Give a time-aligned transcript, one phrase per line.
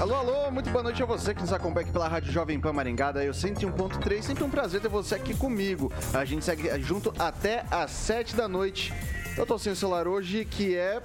[0.00, 2.72] Alô, alô, muito boa noite a você que nos acompanha aqui pela Rádio Jovem Pan
[2.72, 3.22] Maringada.
[3.22, 5.92] Eu 101.3, sempre um prazer ter você aqui comigo.
[6.14, 8.94] A gente segue junto até às 7 da noite.
[9.36, 11.02] Eu tô sem o celular hoje, que é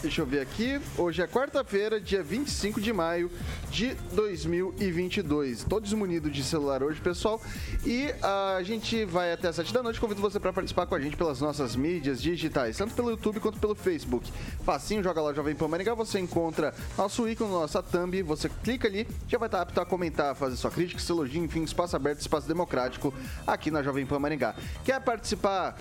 [0.00, 0.80] Deixa eu ver aqui.
[0.96, 3.28] Hoje é quarta-feira, dia 25 de maio
[3.68, 5.64] de 2022.
[5.64, 7.40] Todos munidos de celular hoje, pessoal.
[7.84, 9.98] E a gente vai até as 7 da noite.
[9.98, 13.58] Convido você para participar com a gente pelas nossas mídias digitais, tanto pelo YouTube quanto
[13.58, 14.30] pelo Facebook.
[14.64, 19.04] Facinho, joga lá Jovem Pan Maringá, você encontra nosso ícone, nossa thumb, você clica ali,
[19.26, 22.46] já vai estar apto a comentar, fazer sua crítica, seu elogio, enfim, espaço aberto, espaço
[22.46, 23.12] democrático
[23.44, 24.54] aqui na Jovem Pan Maringá.
[24.84, 25.76] Quer participar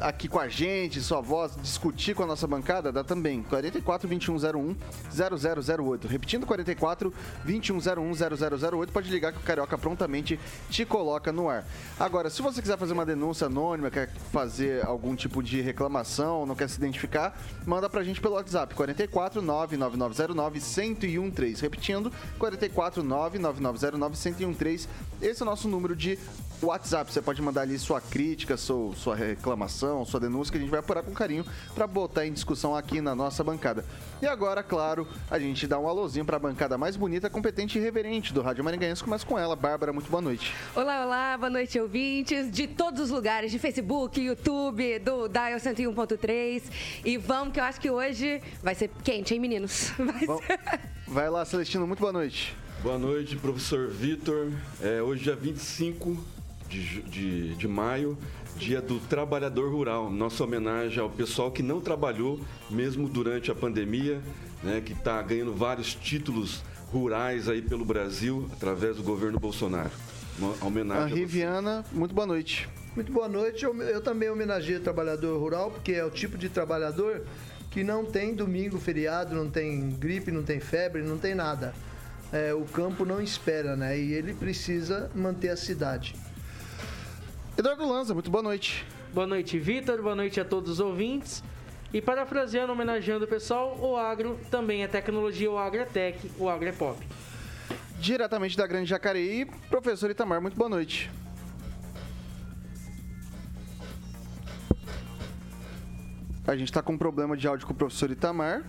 [0.00, 4.76] aqui com a gente, sua voz, discutir com a nossa bancada, dá também 44 2101
[5.76, 6.08] 0008.
[6.08, 7.12] Repetindo 44
[7.44, 8.12] 2101
[8.70, 10.38] 0008, pode ligar que o Carioca prontamente
[10.70, 11.64] te coloca no ar.
[11.98, 16.54] Agora, se você quiser fazer uma denúncia anônima, quer fazer algum tipo de reclamação, não
[16.54, 20.60] quer se identificar, manda pra gente pelo WhatsApp 44 99909
[21.06, 21.62] 1013.
[21.62, 24.88] Repetindo 44 99909 1013.
[25.20, 26.18] Esse é o nosso número de
[26.62, 27.12] WhatsApp.
[27.12, 30.80] Você pode mandar ali sua crítica, sua, sua reclamação, sua denúncia, que a gente vai
[30.80, 33.84] apurar com carinho para botar em discussão aqui na nossa bancada.
[34.20, 37.80] E agora, claro, a gente dá um alôzinho para a bancada mais bonita, competente e
[37.80, 39.02] reverente do Rádio Maringaense.
[39.02, 39.92] Começa com ela, Bárbara.
[39.92, 40.54] Muito boa noite.
[40.74, 46.62] Olá, olá, boa noite, ouvintes de todos os lugares, de Facebook, YouTube, do Dial 101.3.
[47.04, 49.92] E vamos, que eu acho que hoje vai ser quente, hein, meninos?
[49.98, 50.60] Vai, ser...
[51.06, 52.56] vai lá, Celestino, muito boa noite.
[52.82, 54.52] Boa noite, professor Vitor.
[54.80, 56.16] É, hoje, dia 25
[56.68, 58.16] de, de, de maio,
[58.56, 60.10] Dia do Trabalhador Rural.
[60.10, 64.20] Nossa homenagem ao pessoal que não trabalhou, mesmo durante a pandemia,
[64.62, 66.62] né, que está ganhando vários títulos
[66.92, 69.90] rurais aí pelo Brasil, através do governo Bolsonaro.
[70.38, 71.12] Uma homenagem.
[71.12, 72.68] A Riviana, muito boa noite.
[72.94, 73.64] Muito boa noite.
[73.64, 77.22] Eu, eu também homenageio o trabalhador rural, porque é o tipo de trabalhador
[77.70, 81.74] que não tem domingo, feriado, não tem gripe, não tem febre, não tem nada.
[82.32, 83.98] É, o campo não espera, né?
[83.98, 86.14] E ele precisa manter a cidade.
[87.58, 88.86] Eduardo Lanza, muito boa noite.
[89.12, 90.00] Boa noite, Vitor.
[90.00, 91.42] Boa noite a todos os ouvintes.
[91.92, 96.48] E parafraseando, homenageando o pessoal, o agro também é tecnologia, o agro é tech, o
[96.48, 97.04] agro é pop.
[97.98, 101.10] Diretamente da Grande Jacareí, professor Itamar, muito boa noite.
[106.46, 108.62] A gente está com um problema de áudio com o professor Itamar.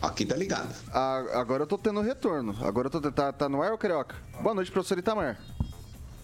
[0.00, 0.72] Aqui tá ligado.
[0.92, 2.56] Ah, agora eu tô tendo retorno.
[2.64, 3.10] Agora eu tô.
[3.10, 4.14] Tá, tá no ar, ô Carioca?
[4.40, 5.36] Boa noite, professor Itamar.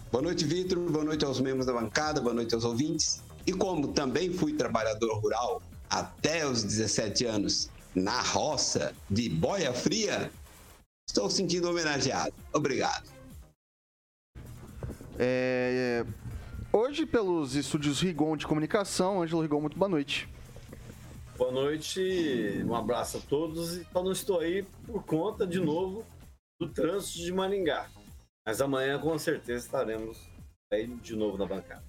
[0.09, 0.79] Boa noite, Vitor.
[0.89, 3.21] Boa noite aos membros da bancada, boa noite aos ouvintes.
[3.45, 10.31] E como também fui trabalhador rural até os 17 anos na roça de boia fria,
[11.07, 12.33] estou sentindo homenageado.
[12.53, 13.09] Obrigado.
[15.19, 16.05] É,
[16.71, 20.29] hoje, pelos estúdios Rigon de comunicação, Ângelo Rigon, muito boa noite.
[21.37, 23.75] Boa noite, um abraço a todos.
[23.75, 26.05] Então, não estou aí por conta, de novo,
[26.59, 27.87] do trânsito de Maringá.
[28.47, 30.17] Mas amanhã com certeza estaremos
[30.71, 31.83] aí de novo na bancada.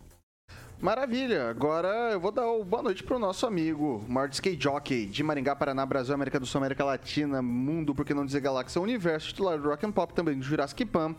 [0.81, 1.49] Maravilha!
[1.49, 5.55] Agora eu vou dar o boa noite pro nosso amigo, maior skate jockey de Maringá,
[5.55, 9.57] Paraná, Brasil, América do Sul, América Latina, Mundo, por que não dizer Galáxia, Universo, titular
[9.57, 11.15] do Rock and Pop, também do Jurassic Pan.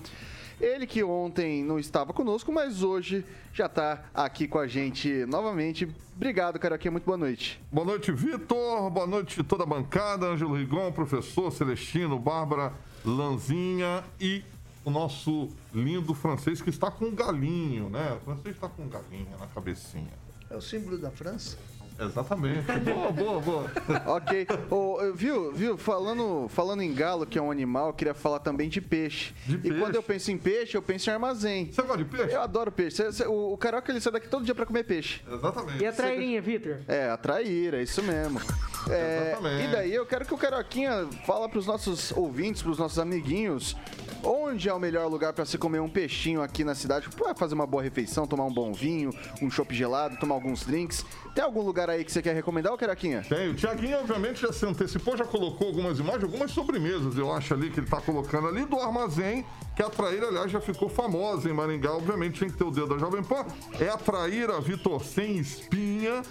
[0.60, 5.88] Ele que ontem não estava conosco, mas hoje já está aqui com a gente novamente.
[6.18, 6.92] Obrigado, Carioquinha.
[6.92, 7.62] Muito boa noite.
[7.72, 8.90] Boa noite, Vitor.
[8.90, 10.26] Boa noite toda a bancada.
[10.26, 12.74] Ângelo Rigon, professor Celestino, Bárbara
[13.06, 14.44] Lanzinha e
[14.90, 18.14] o nosso lindo francês que está com galinho, né?
[18.14, 20.14] O francês está com um galinho na cabecinha.
[20.50, 21.58] É o símbolo da França?
[22.00, 22.66] Exatamente.
[22.82, 23.72] boa, boa, boa.
[24.06, 24.48] ok.
[24.70, 25.78] Oh, viu, viu?
[25.78, 29.34] Falando, falando em galo, que é um animal, eu queria falar também de peixe.
[29.46, 31.72] De e quando eu penso em peixe, eu penso em armazém.
[31.72, 32.34] Você gosta de peixe?
[32.34, 32.98] Eu adoro peixe.
[32.98, 35.22] Cê, cê, o, o Carioca, ele sai daqui todo dia pra comer peixe.
[35.30, 35.84] Exatamente.
[35.84, 36.78] E a trairinha, Vitor?
[36.88, 38.40] É, a traíra, é isso mesmo.
[38.90, 39.64] É, Exatamente.
[39.66, 43.76] e daí eu quero que o Caroquinha fala pros nossos ouvintes, pros nossos amiguinhos,
[44.24, 47.56] onde é o melhor lugar pra se comer um peixinho aqui na cidade, pra fazer
[47.56, 49.12] uma boa refeição, tomar um bom vinho,
[49.42, 51.06] um chopp gelado, tomar alguns drinks.
[51.36, 53.24] Tem algum lugar aí que você quer recomendar, ô Caroquinha?
[53.28, 57.54] Tem, o Tiaguinho, obviamente, já se antecipou, já colocou algumas imagens, algumas sobremesas, eu acho
[57.54, 59.46] ali, que ele tá colocando ali do armazém,
[59.76, 62.88] que a Traíra, aliás, já ficou famosa em Maringá, obviamente, tem que ter o dedo
[62.88, 63.46] da Jovem Pan.
[63.80, 66.22] É a Traíra Vitor sem espinha,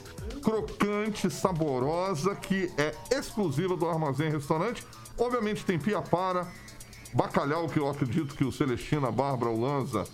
[0.42, 4.84] crocante, saborosa, que é exclusiva do Armazém Restaurante.
[5.16, 6.46] Obviamente tem piapara,
[7.12, 10.04] bacalhau, que eu acredito que o Celestina, a Bárbara, o Lanza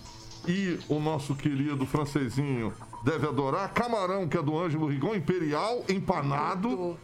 [0.47, 3.73] e o nosso querido francesinho deve adorar.
[3.73, 6.97] Camarão, que é do Ângelo Rigon, imperial, empanado,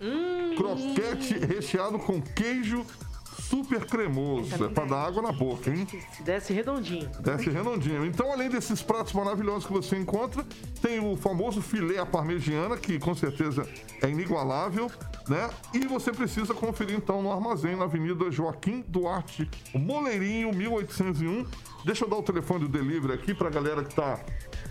[0.55, 2.85] croquete recheado com queijo
[3.51, 4.63] super cremoso.
[4.63, 5.85] É pra dar água na boca, hein?
[6.21, 7.09] Desce redondinho.
[7.19, 8.05] Desce redondinho.
[8.05, 10.45] Então, além desses pratos maravilhosos que você encontra,
[10.81, 13.67] tem o famoso filé à parmegiana, que com certeza
[14.01, 14.89] é inigualável,
[15.27, 15.49] né?
[15.73, 21.45] E você precisa conferir então no armazém na Avenida Joaquim Duarte, Moleirinho, 1801.
[21.83, 24.19] Deixa eu dar o telefone do delivery aqui pra galera que tá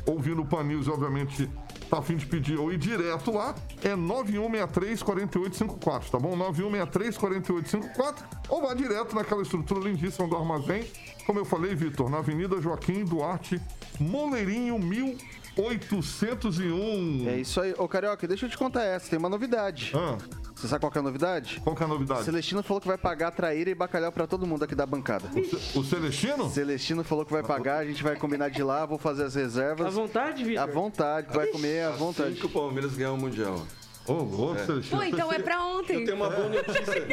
[0.07, 1.49] ouvindo o Pan News, obviamente
[1.89, 6.37] tá a fim de pedir ou ir direto lá, é 9163-4854, tá bom?
[6.53, 8.15] 9163-4854
[8.49, 10.87] ou vá direto naquela estrutura lindíssima do armazém,
[11.27, 13.61] como eu falei, Vitor, na Avenida Joaquim Duarte,
[13.99, 17.29] Moleirinho 1801.
[17.29, 17.75] É isso aí.
[17.77, 19.91] Ô, Carioca, deixa eu te contar essa, tem uma novidade.
[19.95, 20.17] Ah,
[20.61, 21.59] Você sabe qual que é a novidade?
[21.65, 22.23] qual que é a novidade?
[22.23, 25.31] Celestino falou que vai pagar traíra e bacalhau pra todo mundo aqui da bancada.
[25.75, 26.51] O Celestino?
[26.51, 29.87] Celestino falou que vai pagar, a gente vai combinar de lá, vou fazer as reservas.
[29.87, 30.63] À vontade, Vitor?
[30.63, 32.35] À vontade, vai comer à Assim vontade.
[32.35, 33.67] que o Palmeiras ganhar o Mundial.
[34.07, 34.99] Ô, louco, Celestino.
[34.99, 36.05] Pô, então é pra ontem.
[36.05, 37.09] Tem uma boa notícia.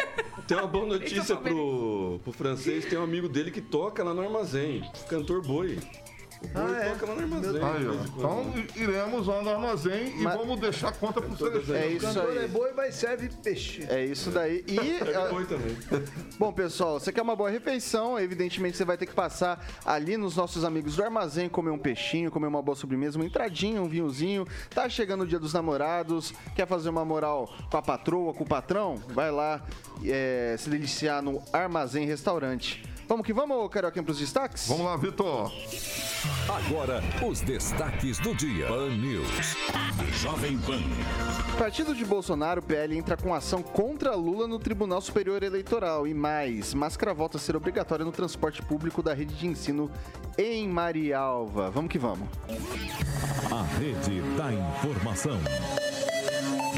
[0.46, 2.84] Tem uma boa notícia eu pro, pro francês.
[2.86, 4.84] Tem um amigo dele que toca lá no armazém.
[5.10, 5.80] Cantor Boi.
[6.54, 7.06] Ah, é?
[7.06, 7.64] no armazém.
[7.64, 7.94] Aí, ó.
[7.94, 8.60] quando.
[8.60, 11.76] Então iremos lá no armazém e Mas- vamos deixar a conta pro Celestino.
[11.78, 12.48] É isso cantor é aí.
[12.48, 13.86] boi, mas serve peixe.
[13.90, 14.64] É isso daí.
[14.68, 14.76] E.
[15.30, 15.78] Boi também.
[16.38, 20.36] Bom, pessoal, você quer uma boa refeição, evidentemente você vai ter que passar ali nos
[20.36, 24.46] nossos amigos do armazém, comer um peixinho, comer uma boa sobremesa, uma entradinha, um vinhozinho.
[24.70, 28.48] Tá chegando o dia dos namorados, quer fazer uma moral com a patroa, com o
[28.48, 28.96] patrão?
[29.10, 29.62] Vai lá
[30.06, 32.84] é, se deliciar no Armazém Restaurante.
[33.08, 34.68] Vamos que vamos, Carioquinha, pros destaques?
[34.68, 35.50] Vamos lá, Vitor.
[36.50, 38.68] Agora, os destaques do dia.
[38.68, 39.56] Pan News.
[40.22, 40.82] Jovem Pan.
[41.58, 46.06] Partido de Bolsonaro, PL, entra com ação contra Lula no Tribunal Superior Eleitoral.
[46.06, 49.90] E mais, máscara volta a ser obrigatória no transporte público da rede de ensino
[50.38, 51.70] em Marialva.
[51.70, 52.28] Vamos que vamos.
[53.50, 55.40] A rede da informação.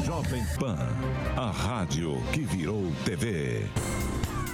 [0.04, 0.76] Jovem Pan.
[1.36, 3.68] A rádio que virou TV.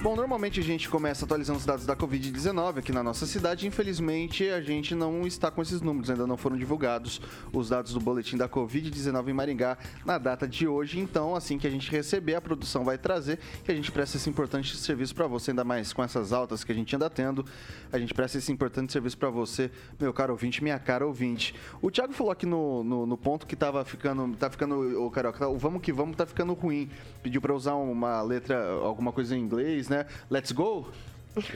[0.07, 3.67] Bom, normalmente a gente começa atualizando os dados da Covid-19 aqui na nossa cidade.
[3.67, 7.21] Infelizmente, a gente não está com esses números, ainda não foram divulgados
[7.53, 11.01] os dados do boletim da Covid-19 em Maringá na data de hoje.
[11.01, 14.31] Então, assim que a gente receber, a produção vai trazer que a gente presta esse
[14.31, 17.45] importante serviço para você, ainda mais com essas altas que a gente anda tendo.
[17.93, 21.53] A gente presta esse importante serviço para você, meu caro ouvinte, minha cara ouvinte.
[21.83, 25.49] O Thiago falou aqui no, no, no ponto que tava ficando, tá ficando, o Carioca,
[25.49, 26.89] o vamos que vamos tá ficando ruim.
[27.25, 29.96] Pediu para usar uma letra, alguma coisa em inglês, né?
[30.31, 30.89] Let's go?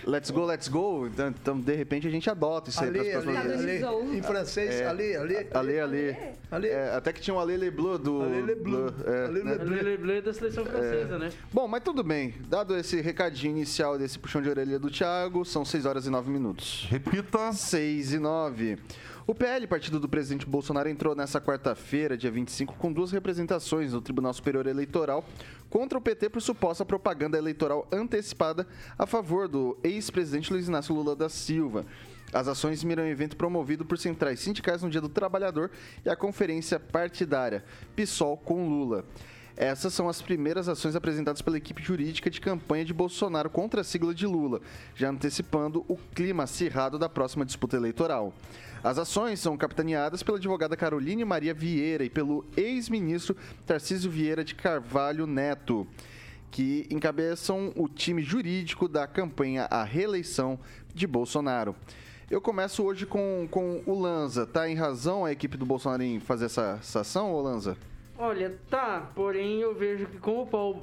[0.07, 1.07] Let's go, let's go.
[1.07, 3.55] Então, então, de repente, a gente adota isso aí Ali, para as ali, pessoas.
[3.55, 3.81] ali.
[3.81, 4.15] Padronizou.
[4.15, 5.47] Em francês, ali, ali.
[5.55, 6.17] Ale, ale.
[6.51, 6.69] Ale.
[6.69, 8.21] É, até que tinha um Ale Le Bleu do.
[8.21, 8.93] Ale Le Bleu.
[9.07, 9.55] é, Ale né?
[9.55, 11.31] Le É Lele Bleu da seleção francesa, né?
[11.51, 12.35] Bom, mas tudo bem.
[12.47, 16.31] Dado esse recadinho inicial desse puxão de orelha do Thiago, são 6 horas e 9
[16.31, 16.87] minutos.
[16.91, 17.51] Repita.
[17.51, 18.79] 6 e 9.
[19.31, 24.01] O PL, partido do presidente Bolsonaro, entrou nessa quarta-feira, dia 25, com duas representações no
[24.01, 25.25] Tribunal Superior Eleitoral
[25.71, 28.67] contra o PT por suposta propaganda eleitoral antecipada
[28.99, 31.87] a favor do ex-presidente Luiz Inácio Lula da Silva.
[32.33, 35.71] As ações miram um evento promovido por centrais sindicais no Dia do Trabalhador
[36.05, 39.05] e a conferência partidária PSOL com Lula.
[39.57, 43.85] Essas são as primeiras ações apresentadas pela equipe jurídica de campanha de Bolsonaro contra a
[43.85, 44.61] sigla de Lula,
[44.97, 48.35] já antecipando o clima acirrado da próxima disputa eleitoral.
[48.83, 54.55] As ações são capitaneadas pela advogada Caroline Maria Vieira e pelo ex-ministro Tarcísio Vieira de
[54.55, 55.87] Carvalho Neto,
[56.51, 60.59] que encabeçam o time jurídico da campanha à reeleição
[60.95, 61.77] de Bolsonaro.
[62.31, 64.47] Eu começo hoje com, com o Lanza.
[64.47, 67.77] Tá em razão a equipe do Bolsonaro em fazer essa, essa ação, ô Lanza?
[68.17, 70.83] Olha, tá, porém eu vejo que como o pau,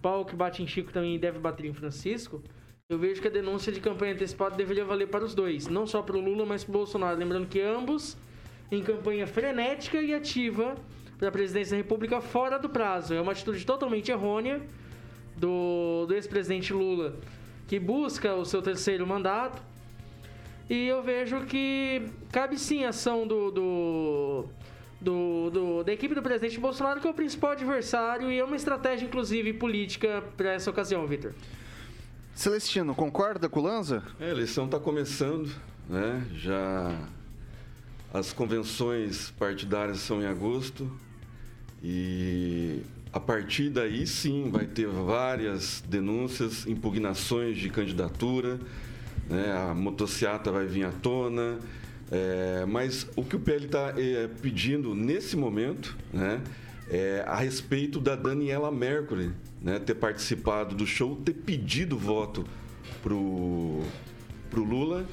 [0.00, 2.42] pau que bate em Chico também deve bater em Francisco,
[2.90, 6.02] eu vejo que a denúncia de campanha antecipada deveria valer para os dois, não só
[6.02, 7.18] para o Lula, mas para o Bolsonaro.
[7.18, 8.14] Lembrando que ambos
[8.70, 10.74] em campanha frenética e ativa
[11.18, 13.14] para a presidência da República fora do prazo.
[13.14, 14.60] É uma atitude totalmente errônea
[15.34, 17.16] do, do ex-presidente Lula,
[17.66, 19.62] que busca o seu terceiro mandato.
[20.68, 24.44] E eu vejo que cabe sim a ação do, do,
[25.00, 28.56] do, do- da equipe do presidente Bolsonaro, que é o principal adversário e é uma
[28.56, 31.32] estratégia, inclusive, política para essa ocasião, Vitor.
[32.34, 34.02] Celestino, concorda com o Lanza?
[34.18, 35.48] É, a eleição está começando,
[35.88, 36.26] né?
[36.34, 37.08] Já
[38.12, 40.90] as convenções partidárias são em agosto
[41.82, 48.58] e a partir daí sim vai ter várias denúncias, impugnações de candidatura,
[49.30, 49.52] né?
[49.52, 51.60] A motociata vai vir à tona,
[52.10, 53.94] é, mas o que o PL está
[54.42, 56.42] pedindo nesse momento, né?
[56.90, 59.32] É a respeito da Daniela Mercury,
[59.64, 59.80] né?
[59.80, 62.44] Ter participado do show, ter pedido voto
[63.02, 63.80] pro
[64.50, 65.04] pro Lula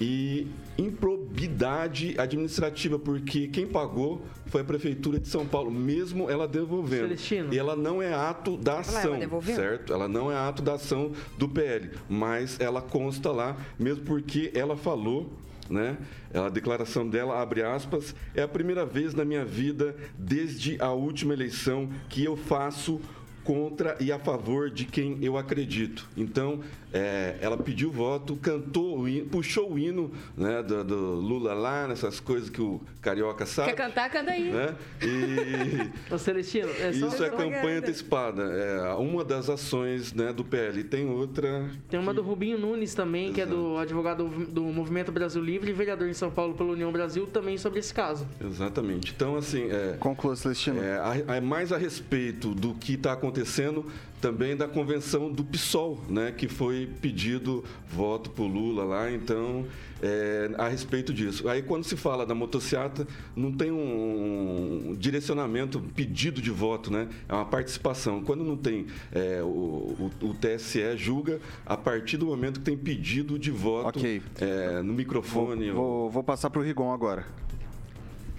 [0.00, 7.02] e improbidade administrativa, porque quem pagou foi a Prefeitura de São Paulo, mesmo ela devolvendo.
[7.02, 7.54] Celestino.
[7.54, 9.54] E ela não é ato da Ela ação, devolveu?
[9.54, 9.92] certo?
[9.92, 14.76] Ela não é ato da ação do PL, mas ela consta lá, mesmo porque ela
[14.76, 15.30] falou
[15.70, 15.96] né?
[16.34, 21.32] A declaração dela, abre aspas, é a primeira vez na minha vida, desde a última
[21.32, 23.00] eleição, que eu faço
[23.44, 26.08] contra e a favor de quem eu acredito.
[26.16, 26.60] Então,
[26.92, 31.86] é, ela pediu voto, cantou, o hino, puxou o hino né, do, do Lula lá,
[31.88, 33.70] nessas coisas que o carioca sabe.
[33.70, 34.10] Quer cantar?
[34.10, 34.50] Canta aí.
[34.50, 34.74] Né?
[35.02, 37.06] E Ô, Celestino, é só...
[37.08, 37.56] isso é propaganda.
[37.56, 38.42] campanha antecipada.
[38.42, 40.84] É uma das ações né, do PL.
[40.84, 41.70] Tem outra.
[41.88, 45.72] Tem uma do Rubinho Nunes também, que é do advogado do Movimento Brasil Livre e
[45.72, 48.26] vereador em São Paulo pela União Brasil, também sobre esse caso.
[48.40, 49.12] Exatamente.
[49.14, 50.82] Então, assim, é, Conclua, Celestino.
[50.82, 53.84] É, a- a- mais a respeito do que está acontecendo
[54.22, 59.66] também da convenção do PSOL, né, que foi pedido voto por Lula lá, então
[60.00, 61.48] é, a respeito disso.
[61.48, 67.08] Aí quando se fala da motociata, não tem um direcionamento, um pedido de voto, né?
[67.28, 68.22] É uma participação.
[68.22, 72.76] Quando não tem, é, o, o- o TSE julga a partir do momento que tem
[72.78, 74.22] pedido de voto Ok.
[74.40, 75.70] é, no microfone.
[75.70, 77.26] ou- Vou, vou passar pro Rigon agora.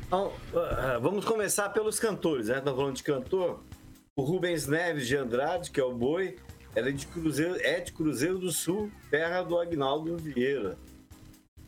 [0.07, 2.59] Então, ah, vamos começar pelos cantores, né?
[2.59, 3.59] Estamos falando de cantor.
[4.15, 6.35] O Rubens Neves de Andrade, que é o boi,
[6.75, 10.77] ela é de Cruzeiro, é de Cruzeiro do Sul, terra do Agnaldo Vieira.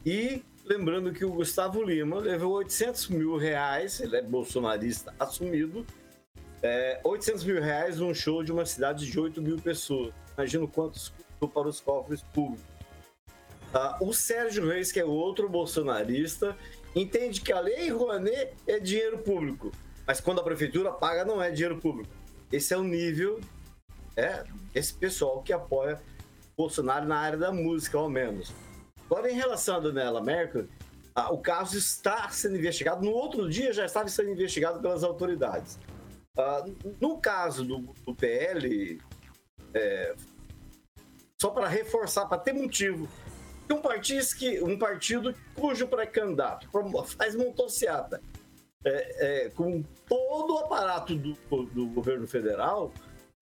[0.05, 5.83] E lembrando que o Gustavo Lima levou 800 mil reais, ele é bolsonarista assumido,
[6.61, 10.13] é, 800 mil reais num show de uma cidade de 8 mil pessoas.
[10.37, 12.63] Imagina o quanto isso custou para os cofres públicos.
[13.73, 16.55] Ah, o Sérgio Reis, que é outro bolsonarista,
[16.95, 19.71] entende que a lei Rouanet é dinheiro público,
[20.05, 22.24] mas quando a prefeitura paga não é dinheiro público.
[22.55, 23.41] Esse é o nível,
[24.15, 26.01] é, esse pessoal que apoia
[26.55, 28.53] Bolsonaro na área da música, ao menos.
[29.05, 30.69] Agora, em relação a Daniela Mercury,
[31.13, 33.03] ah, o caso está sendo investigado.
[33.03, 35.77] No outro dia já estava sendo investigado pelas autoridades.
[36.37, 36.63] Ah,
[37.01, 39.01] no caso do, do PL,
[39.73, 40.15] é,
[41.37, 43.05] só para reforçar, para ter motivo,
[43.69, 46.69] um partido, que, um partido cujo pré-candidato
[47.17, 48.21] faz motociata
[48.85, 51.33] é, é, com todo o aparato do,
[51.65, 52.93] do governo federal,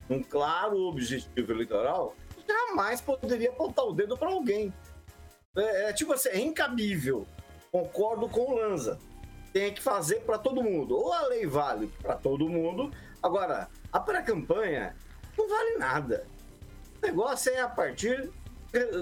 [0.09, 2.15] um claro objetivo eleitoral,
[2.47, 4.73] jamais poderia apontar o dedo para alguém.
[5.55, 7.27] É, é tipo assim, é incabível.
[7.71, 8.97] Concordo com o Lanza.
[9.51, 10.95] Tem que fazer para todo mundo.
[10.95, 12.91] Ou a lei vale para todo mundo.
[13.21, 14.95] Agora, a pré-campanha
[15.37, 16.25] não vale nada.
[17.01, 18.31] O negócio é a partir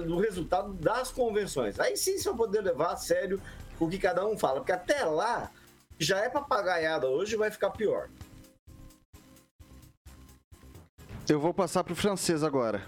[0.05, 1.79] do resultado das convenções.
[1.79, 3.41] Aí sim você vai poder levar a sério
[3.79, 4.59] o que cada um fala.
[4.59, 5.49] Porque até lá,
[6.03, 8.09] já é papagaiada hoje, vai ficar pior.
[11.29, 12.81] Eu vou passar pro francês agora.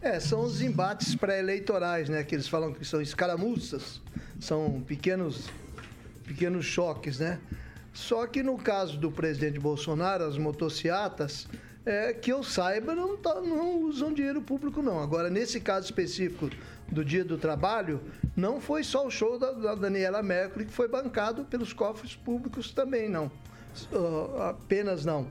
[0.00, 2.24] É, são os embates pré-eleitorais, né?
[2.24, 4.00] Que eles falam que são escaramuças,
[4.40, 5.48] são pequenos,
[6.24, 7.38] pequenos choques, né?
[7.92, 11.46] Só que no caso do presidente Bolsonaro, as motociatas,
[11.86, 15.00] é, que eu saiba, não, tá- não usam dinheiro público, não.
[15.00, 16.50] Agora, nesse caso específico
[16.90, 18.00] do Dia do Trabalho,
[18.36, 22.70] não foi só o show da, da Daniela Mercury que foi bancado pelos cofres públicos
[22.70, 23.30] também, não.
[24.38, 25.26] Ah, apenas não.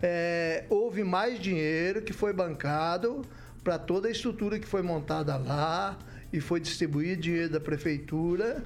[0.00, 3.22] É, houve mais dinheiro que foi bancado
[3.64, 5.98] para toda a estrutura que foi montada lá
[6.32, 8.62] e foi distribuído dinheiro da prefeitura.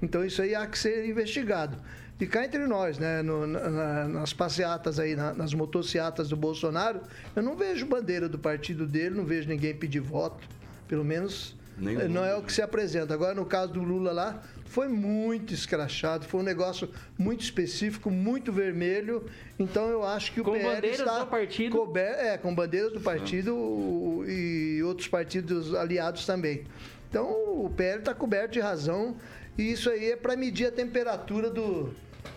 [0.00, 1.76] Então isso aí há que ser investigado.
[2.18, 7.00] E cá entre nós, né, no- na- nas passeatas aí, na- nas motocicletas do Bolsonaro,
[7.36, 10.48] eu não vejo bandeira do partido dele, não vejo ninguém pedir voto.
[10.88, 13.14] Pelo menos Eh, o não é o que se apresenta.
[13.14, 16.88] Agora, no caso do Lula lá, foi muito escrachado, foi um negócio
[17.18, 19.24] muito específico, muito vermelho.
[19.58, 21.76] Então eu acho que o Com PL bandeiras está do partido.
[21.76, 26.64] cober- é, com bandeiras do partido o- e outros partidos aliados também.
[27.10, 29.16] Então o PL está coberto de razão
[29.56, 31.92] e isso aí é para medir a temperatura do.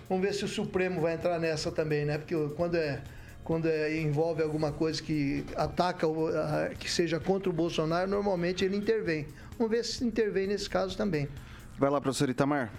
[0.09, 2.17] Vamos ver se o Supremo vai entrar nessa também, né?
[2.17, 3.01] Porque quando é
[3.47, 8.65] quando é, envolve alguma coisa que ataca, o- a- que seja contra o Bolsonaro, normalmente
[8.65, 9.25] ele intervém.
[9.57, 11.29] Vamos ver se intervém nesse caso também.
[11.79, 12.73] Vai lá, professor Itamar.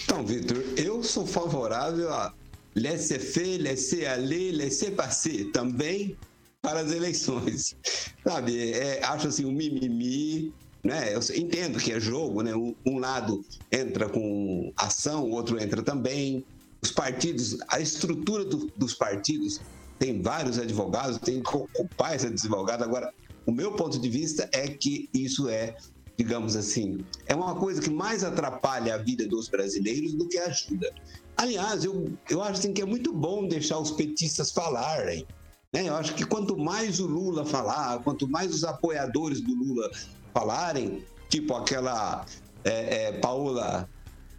[0.00, 2.32] Então, Vitor, eu sou favorável a
[2.76, 6.16] laissez-faire, laissez-aller, laissez-passer também
[6.62, 7.74] para as eleições.
[8.24, 11.16] Sabe, é, acho assim, um mimimi, né?
[11.16, 12.54] Eu entendo que é jogo, né?
[12.54, 16.44] Um, um lado entra com ação, o outro entra também.
[16.82, 19.60] Os partidos, a estrutura do, dos partidos
[19.98, 22.82] tem vários advogados, tem que ocupar esse advogado.
[22.82, 23.12] Agora,
[23.46, 25.76] o meu ponto de vista é que isso é,
[26.16, 30.90] digamos assim, é uma coisa que mais atrapalha a vida dos brasileiros do que ajuda.
[31.36, 35.26] Aliás, eu, eu acho assim, que é muito bom deixar os petistas falarem.
[35.72, 35.88] Né?
[35.88, 39.90] Eu acho que quanto mais o Lula falar, quanto mais os apoiadores do Lula
[40.32, 42.24] falarem, tipo aquela
[42.64, 43.88] é, é, Paola,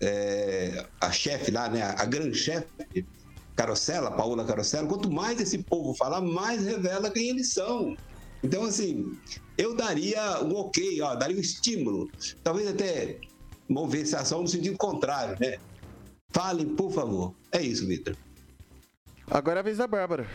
[0.01, 2.67] é, a chefe lá, né, a grande chefe,
[3.55, 7.95] Carosella, Paola Carosella, quanto mais esse povo falar, mais revela quem eles são.
[8.43, 9.15] Então, assim,
[9.57, 12.09] eu daria um ok, ó, daria um estímulo,
[12.43, 13.19] talvez até
[13.69, 15.57] mover essa ação no sentido contrário, né?
[16.33, 17.35] Falem, por favor.
[17.51, 18.15] É isso, Vitor.
[19.29, 20.27] Agora é a vez da Bárbara.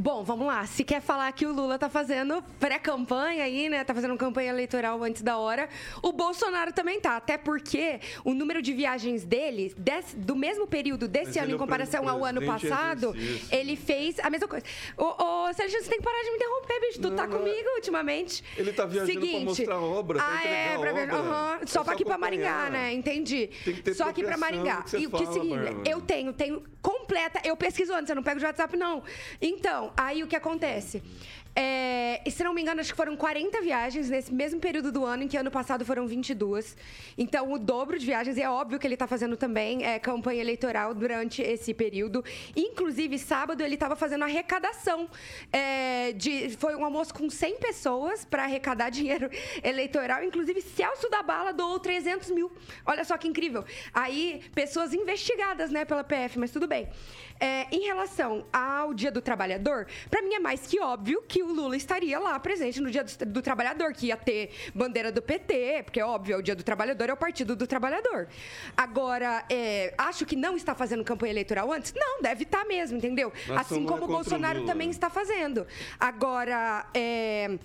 [0.00, 0.64] Bom, vamos lá.
[0.64, 3.82] Se quer falar que o Lula tá fazendo pré-campanha aí, né?
[3.82, 5.68] Tá fazendo campanha eleitoral antes da hora,
[6.00, 7.16] o Bolsonaro também tá.
[7.16, 11.50] Até porque o número de viagens dele, desse, do mesmo período desse Mas ano é
[11.50, 13.48] em o comparação ao ano presidente passado, exercício.
[13.58, 14.64] ele fez a mesma coisa.
[14.96, 15.04] Ô,
[15.48, 17.00] ô Sérgio, você tem que parar de me interromper, bicho.
[17.00, 18.44] Tu Não, tá não é- comigo ultimamente.
[18.56, 21.82] Ele tá viajando pra Seguinte, mostrar obra, pra ah, entregar é, pra ver, É só
[21.82, 22.92] pra aqui pra Maringá, né?
[22.92, 23.50] Entendi.
[23.64, 24.82] Tem que ter só aqui pra Maringá.
[24.82, 27.40] que e o que é fala, seguinte, eu tenho, tenho completa.
[27.44, 29.02] Eu pesquiso antes, eu não pego de WhatsApp, não.
[29.42, 31.02] Então, aí o que acontece?
[31.54, 35.04] É, e se não me engano, acho que foram 40 viagens nesse mesmo período do
[35.04, 36.76] ano, em que ano passado foram 22.
[37.16, 40.40] Então, o dobro de viagens, e é óbvio que ele está fazendo também é, campanha
[40.40, 42.24] eleitoral durante esse período.
[42.56, 45.08] Inclusive, sábado ele estava fazendo arrecadação.
[45.52, 49.28] é, de, foi um almoço com 100 pessoas para arrecadar dinheiro
[49.62, 50.22] eleitoral.
[50.22, 52.52] Inclusive, Celso da Bala doou 300 mil.
[52.86, 53.64] Olha só que incrível.
[53.92, 56.88] Aí, pessoas investigadas né, pela PF, mas tudo bem.
[57.40, 61.52] É, em relação ao Dia do Trabalhador, para mim é mais que óbvio que o
[61.52, 65.82] Lula estaria lá presente no Dia do, do Trabalhador, que ia ter bandeira do PT,
[65.84, 68.28] porque é óbvio, é o Dia do Trabalhador é o Partido do Trabalhador.
[68.76, 71.92] Agora, é, acho que não está fazendo campanha eleitoral antes?
[71.94, 73.32] Não, deve estar mesmo, entendeu?
[73.46, 74.72] Nós assim como o o Bolsonaro Lula.
[74.72, 75.66] também está fazendo.
[75.98, 77.58] Agora, é,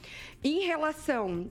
[0.43, 1.49] em relação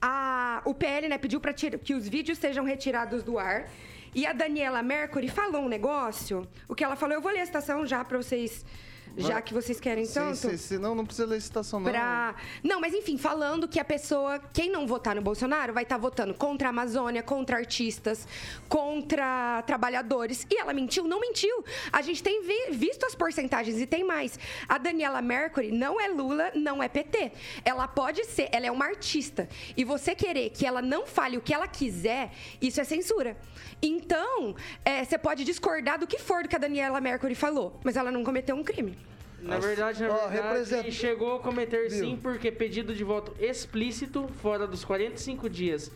[0.00, 3.70] a, o PL né, pediu para que os vídeos sejam retirados do ar.
[4.14, 6.46] E a Daniela Mercury falou um negócio.
[6.68, 8.64] O que ela falou, eu vou ler a citação já para vocês,
[9.16, 10.36] já que vocês querem tanto.
[10.36, 11.90] Sim, sim, sim, não, não precisa ler citação, não.
[11.90, 12.34] Pra...
[12.62, 16.34] Não, mas enfim, falando que a pessoa, quem não votar no Bolsonaro, vai estar votando
[16.34, 18.26] contra a Amazônia, contra artistas,
[18.68, 20.46] contra trabalhadores.
[20.50, 21.04] E ela mentiu?
[21.04, 21.64] Não mentiu.
[21.92, 24.38] A gente tem vi- visto as porcentagens e tem mais.
[24.68, 27.32] A Daniela Mercury não é Lula, não é PT.
[27.64, 29.48] Ela pode ser, ela é uma artista.
[29.76, 33.36] E você querer que ela não fale o que ela quiser, isso é censura.
[33.80, 37.96] Então, é, você pode discordar do que for do que a Daniela Mercury falou, mas
[37.96, 38.96] ela não cometeu um crime.
[39.44, 41.98] Na verdade, na Ó, verdade, representa- chegou a cometer Viu?
[41.98, 45.90] sim, porque pedido de voto explícito fora dos 45 dias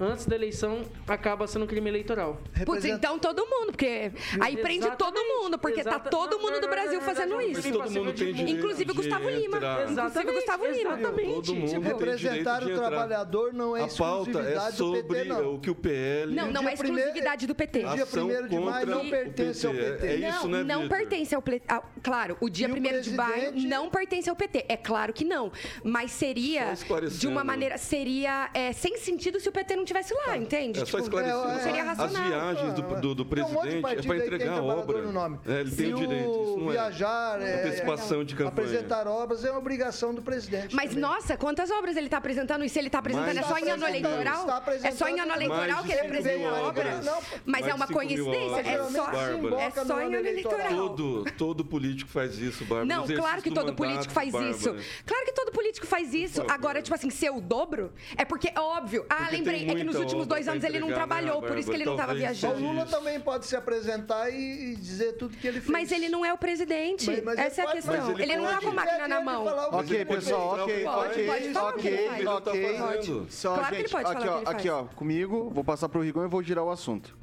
[0.00, 2.34] antes da eleição acaba sendo crime eleitoral.
[2.34, 4.10] Putz, Representa- então todo mundo, porque
[4.40, 7.68] aí prende todo Exatamente, mundo, porque tá exata- todo mundo do Brasil fazendo isso.
[7.70, 9.56] não, Todo mundo tem direito Inclusive de Gustavo Lima.
[9.58, 9.82] entrar.
[9.90, 10.92] Inclusive Gustavo Lima.
[10.98, 11.34] Exatamente.
[11.34, 12.88] Todo mundo Tipo, tem direito representar de o entrar.
[12.88, 15.54] trabalhador não é A pauta é do sobre PT, não.
[15.54, 16.34] o que o PL...
[16.34, 17.78] Não, não dia é primeiro- exclusividade do PT.
[17.80, 20.06] dia ação 1º de maio contra não o pertence ao PT.
[20.06, 20.98] É isso, não, né, não Vitor?
[20.98, 21.66] pertence ao PT.
[22.02, 24.64] Claro, o dia E o 1 de maio presidente- não pertence ao PT.
[24.68, 25.52] É claro que não.
[25.84, 27.20] Mas Só seria, esclarecendo.
[27.20, 30.78] de uma maneira, seria é, sem sentido se o PT não tivesse lá, entende?
[30.80, 31.34] É só Tipo, esclarecer.
[31.50, 32.28] é, é, seria As racional.
[32.28, 35.02] viagens do, do, do Tem um presidente é para tem entregar a obra.
[35.02, 35.38] no nome.
[35.46, 36.72] É, ele tem E o direito, isso não é.
[36.72, 38.50] viajar, é, Antecipação de campanha.
[38.66, 40.74] apresentar obras é uma obrigação do presidente.
[40.74, 41.02] Mas, também.
[41.02, 42.64] nossa, quantas obras ele tá apresentando?
[42.64, 43.88] E se ele tá apresentando, é só de em ano 50 mil.
[44.18, 44.40] eleitoral?
[44.40, 46.68] Está É só em ano eleitoral que ele de 5 apresenta mil a obra?
[46.88, 47.04] obras.
[47.04, 48.60] Não, Mas é uma de 5 mil coincidência?
[48.70, 49.10] É só,
[49.58, 50.70] é só em ano eleitoral.
[50.70, 52.84] Todo, todo político faz isso, Bárbara.
[52.86, 54.54] Não, claro que do todo mandato, político faz Bárbara.
[54.56, 54.76] isso.
[55.04, 56.42] Claro que todo político faz isso.
[56.48, 57.92] Agora, tipo assim, ser o dobro?
[58.16, 59.04] É porque, é óbvio.
[59.08, 61.68] Ah, Porque lembrei, tem é que nos últimos dois anos ele não trabalhou, por isso
[61.70, 62.30] que ele não tava Bárbara?
[62.30, 62.60] O viajando.
[62.60, 65.70] Lula também pode se apresentar e, dizer tudo que ele fez.
[65.70, 67.06] Mas ele não é o presidente.
[67.06, 68.10] Mas- mas Essa é a pode- questão.
[68.12, 69.44] Ele, ele não tá pode- com a máquina na mão.
[69.44, 73.26] o Ok, pessoal, o ok, Pode, ok, pode falar o ok.
[73.30, 76.00] Só, Claro que ele pode aqui, falar o ó, aqui, ó, comigo, vou passar pro
[76.00, 77.16] Rigon e vou girar o assunto.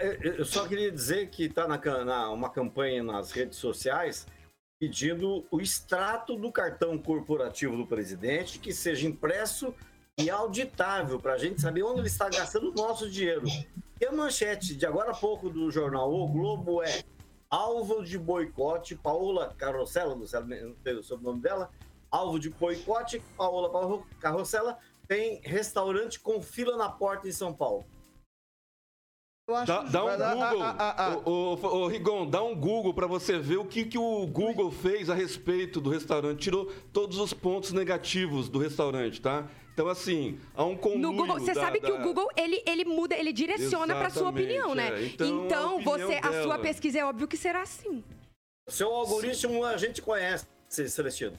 [0.00, 4.26] Eu eu só queria dizer que está na, na- uma campanha nas redes sociais
[4.80, 9.74] pedindo o extrato do cartão corporativo do presidente que seja impresso
[10.18, 13.46] e auditável para a gente saber onde ele está gastando o nosso dinheiro.
[14.00, 17.02] E a manchete de agora há pouco do jornal O Globo é
[17.48, 21.70] alvo de boicote, Paola Carrossela, não sei, não sei o sobrenome dela,
[22.10, 27.86] alvo de boicote, Paola Carrossela tem restaurante com fila na porta em São Paulo.
[29.48, 30.62] Eu acho Dá, dá um lá, Google.
[30.62, 31.16] ah, ah, ah.
[31.24, 34.70] Ô, ô, ô, Rigon, dá um Google pra você ver o que, que o Google
[34.70, 36.40] fez a respeito do restaurante.
[36.40, 39.48] Tirou todos os pontos negativos do restaurante, tá?
[39.78, 42.60] Então, assim, há um conluio No Google, você da- sabe que da- o Google, ele,
[42.66, 44.88] ele muda, ele direciona pra sua opinião, né?
[44.88, 45.04] é.
[45.06, 46.42] Então, a Então, opinião você, a dela.
[46.42, 48.02] sua pesquisa é óbvio que será assim.
[48.68, 51.38] Seu algoritmo a gente conhece, Celestino.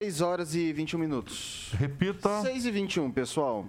[0.00, 1.72] 6 horas e 21 minutos.
[1.72, 2.40] Repita.
[2.42, 3.66] 6 e 21, pessoal.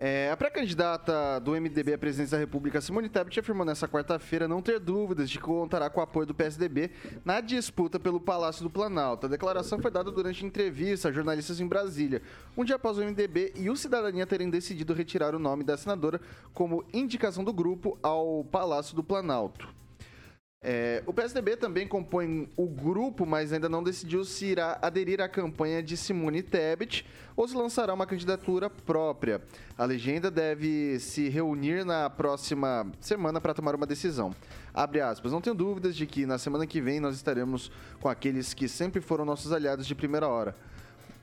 [0.00, 4.60] É, a pré-candidata do MDB à presidência da República, Simone Tebet, afirmou nessa quarta-feira não
[4.60, 6.90] ter dúvidas de que contará com o apoio do PSDB
[7.24, 9.26] na disputa pelo Palácio do Planalto.
[9.26, 12.22] A declaração foi dada durante entrevista a jornalistas em Brasília,
[12.56, 16.20] um dia após o MDB e o Cidadania terem decidido retirar o nome da senadora
[16.52, 19.83] como indicação do grupo ao Palácio do Planalto.
[20.66, 25.28] É, o PSDB também compõe o grupo, mas ainda não decidiu se irá aderir à
[25.28, 27.04] campanha de Simone Tebet
[27.36, 29.42] ou se lançará uma candidatura própria.
[29.76, 34.34] A legenda deve se reunir na próxima semana para tomar uma decisão.
[34.72, 38.54] Abre aspas, não tenho dúvidas de que na semana que vem nós estaremos com aqueles
[38.54, 40.56] que sempre foram nossos aliados de primeira hora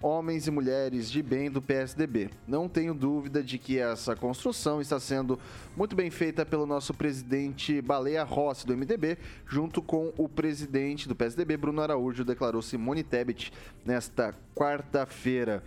[0.01, 2.29] homens e mulheres de bem do PSDB.
[2.47, 5.39] Não tenho dúvida de que essa construção está sendo
[5.77, 11.15] muito bem feita pelo nosso presidente Baleia Rossi, do MDB, junto com o presidente do
[11.15, 13.53] PSDB, Bruno Araújo, declarou Simone Tebet
[13.85, 15.63] nesta quarta-feira.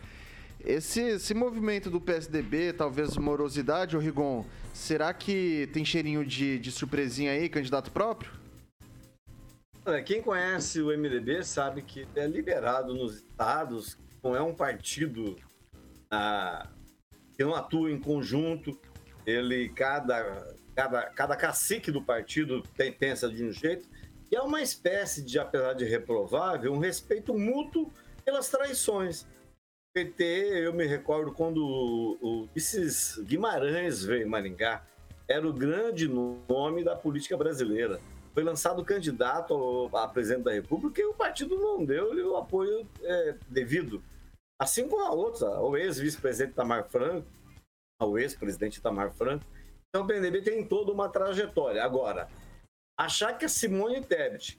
[0.64, 6.72] Esse, esse movimento do PSDB, talvez morosidade, ô Rigon, será que tem cheirinho de, de
[6.72, 8.32] surpresinha aí, candidato próprio?
[10.06, 15.36] Quem conhece o MDB sabe que é liberado nos estados, não é um partido
[16.10, 16.70] ah,
[17.36, 18.76] que não atua em conjunto.
[19.26, 23.86] Ele, cada, cada, cada cacique do partido tem, pensa de um jeito,
[24.32, 27.92] e é uma espécie de, apesar de reprovável, um respeito mútuo
[28.24, 29.26] pelas traições.
[29.92, 30.24] PT,
[30.64, 32.48] eu me recordo quando o, o
[33.22, 34.84] Guimarães veio em Maringá,
[35.28, 38.00] era o grande nome da política brasileira.
[38.32, 43.36] Foi lançado candidato a presidente da República e o partido não deu-lhe o apoio é,
[43.48, 44.02] devido.
[44.60, 47.26] Assim como a outra, o ex-vice-presidente Tamar Franco,
[48.00, 49.44] ao ex-presidente Tamar Franco.
[49.88, 51.82] Então o PNDB tem toda uma trajetória.
[51.82, 52.28] Agora,
[52.98, 54.58] achar que a Simone Tebet,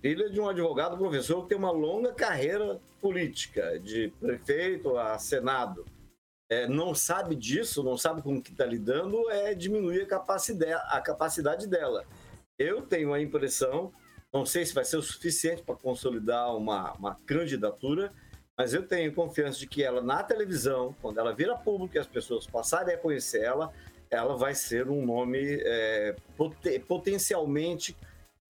[0.00, 5.84] filha de um advogado professor que tem uma longa carreira política, de prefeito a senado,
[6.48, 10.72] é, não sabe disso, não sabe com o que está lidando, é diminuir a capacidade,
[10.72, 12.04] a capacidade dela.
[12.58, 13.92] Eu tenho a impressão,
[14.32, 18.12] não sei se vai ser o suficiente para consolidar uma, uma candidatura,
[18.56, 22.06] mas eu tenho confiança de que ela, na televisão, quando ela vira público e as
[22.06, 23.70] pessoas passarem a conhecer ela,
[24.10, 27.94] ela vai ser um nome é, poten- potencialmente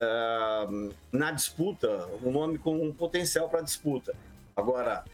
[0.01, 0.69] ah,
[1.11, 4.15] na disputa, um nome com um potencial para disputa.
[4.55, 5.05] Agora,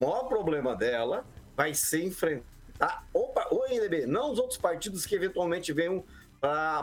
[0.00, 1.24] o maior problema dela
[1.56, 6.04] vai ser enfrentar o, o não os outros partidos que eventualmente venham
[6.40, 6.80] para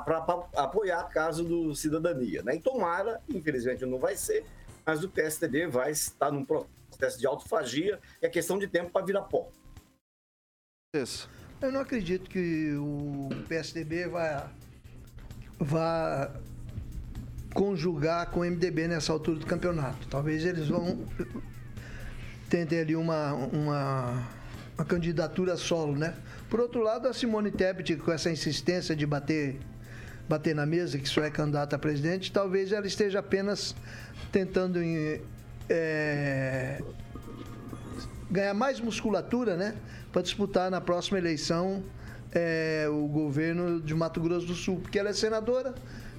[0.55, 2.41] apoiar caso do cidadania.
[2.41, 2.55] Né?
[2.55, 4.45] E tomara, infelizmente não vai ser,
[4.85, 6.78] mas o PSDB vai estar num processo
[7.17, 9.49] de autofagia e é questão de tempo para virar pó.
[10.93, 11.29] Isso.
[11.61, 14.49] Eu não acredito que o PSDB vai,
[15.59, 16.33] vá
[17.53, 20.07] conjugar com o MDB nessa altura do campeonato.
[20.07, 21.05] Talvez eles vão
[22.49, 24.27] tentem ali uma, uma,
[24.75, 26.15] uma candidatura solo, né?
[26.49, 29.59] Por outro lado, a Simone Tebet, com essa insistência de bater,
[30.27, 33.75] bater na mesa, que só é candidata a presidente, talvez ela esteja apenas
[34.31, 35.21] tentando em,
[35.69, 36.81] é,
[38.29, 39.75] ganhar mais musculatura, né?
[40.11, 41.83] Para disputar na próxima eleição
[42.31, 44.79] é, o governo de Mato Grosso do Sul.
[44.81, 45.75] Porque ela é senadora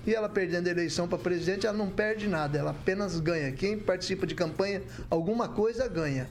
[0.07, 3.53] e ela perdendo a eleição para presidente, ela não perde nada, ela apenas ganha.
[3.53, 6.29] Quem participa de campanha, alguma coisa ganha.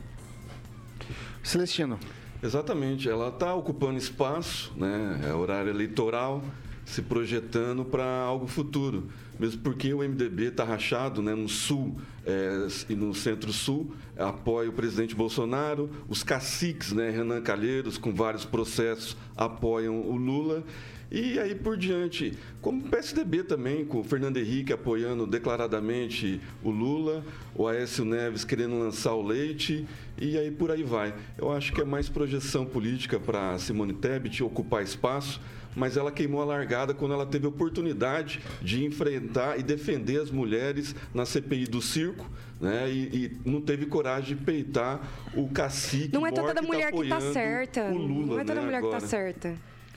[1.43, 1.99] Celestino.
[2.41, 5.19] Exatamente, ela está ocupando espaço, né?
[5.27, 6.41] É horário eleitoral,
[6.85, 9.09] se projetando para algo futuro.
[9.39, 14.73] Mesmo porque o MDB está rachado né, no sul é, e no centro-sul, apoia o
[14.73, 20.63] presidente Bolsonaro, os caciques, né, Renan Calheiros, com vários processos, apoiam o Lula.
[21.11, 26.69] E aí por diante, como o PSDB também, com o Fernando Henrique apoiando declaradamente o
[26.69, 27.23] Lula,
[27.55, 29.87] o Aécio Neves querendo lançar o leite,
[30.19, 31.15] e aí por aí vai.
[31.35, 35.41] Eu acho que é mais projeção política para Simone Tebet ocupar espaço,
[35.75, 40.95] mas ela queimou a largada quando ela teve oportunidade de enfrentar e defender as mulheres
[41.13, 42.29] na CPI do circo,
[42.61, 42.89] né?
[42.89, 45.01] E, e não teve coragem de peitar
[45.33, 46.13] o cacique.
[46.13, 47.83] Não é toda tá mulher que tá apoiando certa.
[47.85, 49.01] O Lula, não é toda né, mulher que agora.
[49.01, 49.55] tá certa.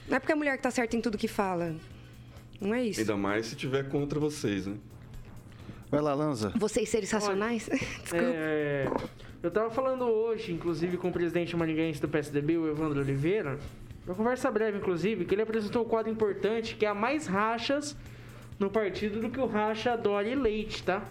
[0.08, 1.74] Não é porque a mulher que tá certa em tudo que fala.
[2.60, 3.00] Não é isso.
[3.00, 4.76] Ainda mais se tiver contra vocês, né?
[5.90, 6.52] Vai lá, Lanza.
[6.56, 7.68] Vocês seres racionais?
[8.02, 8.16] Desculpa.
[8.16, 8.88] É,
[9.42, 13.58] eu tava falando hoje, inclusive, com o presidente maringaense do PSDB, o Evandro Oliveira,
[14.06, 17.96] uma conversa breve, inclusive, que ele apresentou um quadro importante que é mais rachas
[18.58, 21.04] no partido do que o racha Dória e Leite, tá?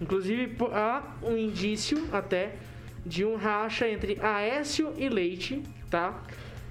[0.00, 2.56] Inclusive, há um indício até
[3.04, 6.22] de um racha entre Aécio e Leite, tá?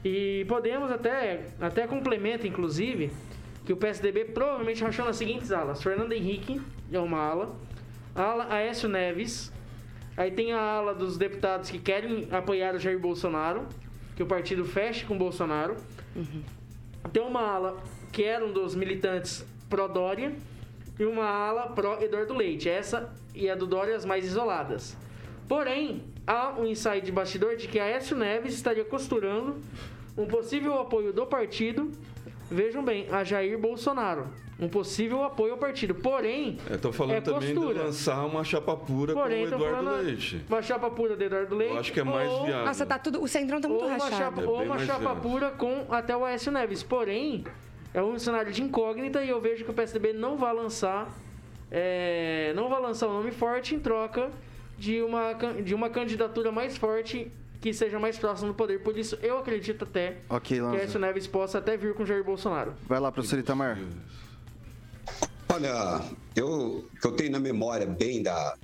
[0.04, 3.12] E podemos até, até complementa, inclusive,
[3.66, 5.82] que o PSDB provavelmente rachou nas seguintes alas.
[5.82, 7.56] Fernando Henrique é uma ala,
[8.16, 9.52] a ala Aécio Neves,
[10.16, 13.68] aí tem a ala dos deputados que querem apoiar o Jair Bolsonaro,
[14.16, 15.76] que o partido feche com o Bolsonaro.
[16.16, 16.44] Uhum.
[17.12, 17.78] Tem uma ala
[18.12, 20.34] que era um dos militantes pró-Dória
[21.00, 22.70] e uma ala pró-Eduardo Leite.
[22.70, 24.98] Essa e a do Dória as mais isoladas.
[25.48, 29.56] Porém, há um insight de bastidor de que a Aécio Neves estaria costurando
[30.18, 31.90] um possível apoio do partido,
[32.52, 34.28] vejam bem, a Jair Bolsonaro.
[34.60, 35.94] Um possível apoio ao partido.
[35.94, 37.76] Porém, Estou falando é também costura.
[37.76, 40.42] de lançar uma chapa pura Porém, com tô o Eduardo Leite.
[40.50, 41.74] Uma chapa pura de Eduardo Leite.
[41.76, 42.66] Eu acho que é mais ou- viável.
[42.66, 43.22] Nossa, tá tudo.
[43.22, 44.16] O centrão tá muito ou uma rachado.
[44.18, 45.22] chapa, É ou uma chapa viável.
[45.22, 46.82] pura com até o Aécio Neves.
[46.82, 47.44] Porém,
[47.94, 51.08] é um cenário de incógnita e eu vejo que o PSDB não vai lançar
[51.70, 54.32] é, não vai lançar um nome forte em troca
[54.78, 58.84] de uma, de uma candidatura mais forte que seja mais próxima do poder.
[58.84, 60.64] Por isso, eu acredito até Ok, que.
[60.64, 62.74] Aécio Neves possa até vir com Jair Bolsonaro.
[62.88, 63.80] Vai lá, professor Itamar.
[65.50, 66.02] Olha,
[66.36, 68.56] eu o que eu tenho na memória bem da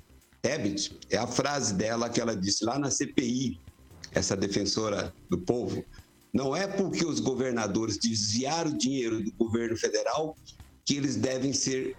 [0.42, 3.60] Tebet é a frase dela que ela disse lá na CPI,
[4.12, 5.84] essa defensora do povo.
[6.34, 10.36] Não é porque os governadores desviaram dinheiro do governo federal
[10.86, 11.96] que eles devem ser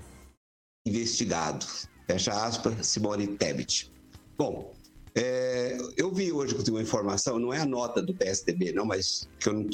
[0.86, 1.88] investigados.
[2.06, 3.90] Fecha aspas, Simone Tebet.
[4.36, 4.74] Bom,
[5.14, 8.84] é, eu vi hoje que tem uma informação, não é a nota do PSDB, não,
[8.84, 9.66] mas que eu não,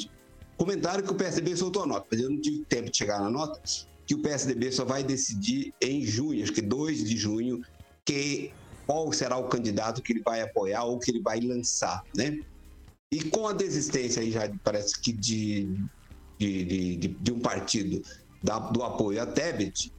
[0.57, 3.29] comentário que o PSDB soltou a nota, mas eu não tive tempo de chegar na
[3.29, 3.59] nota,
[4.05, 7.59] que o PSDB só vai decidir em junho, acho que 2 de junho,
[8.05, 8.51] que,
[8.85, 12.37] qual será o candidato que ele vai apoiar ou que ele vai lançar, né?
[13.11, 15.67] E com a desistência aí já parece que de,
[16.39, 16.63] de,
[16.97, 18.01] de, de- um partido
[18.43, 19.91] da- do apoio a Tebet,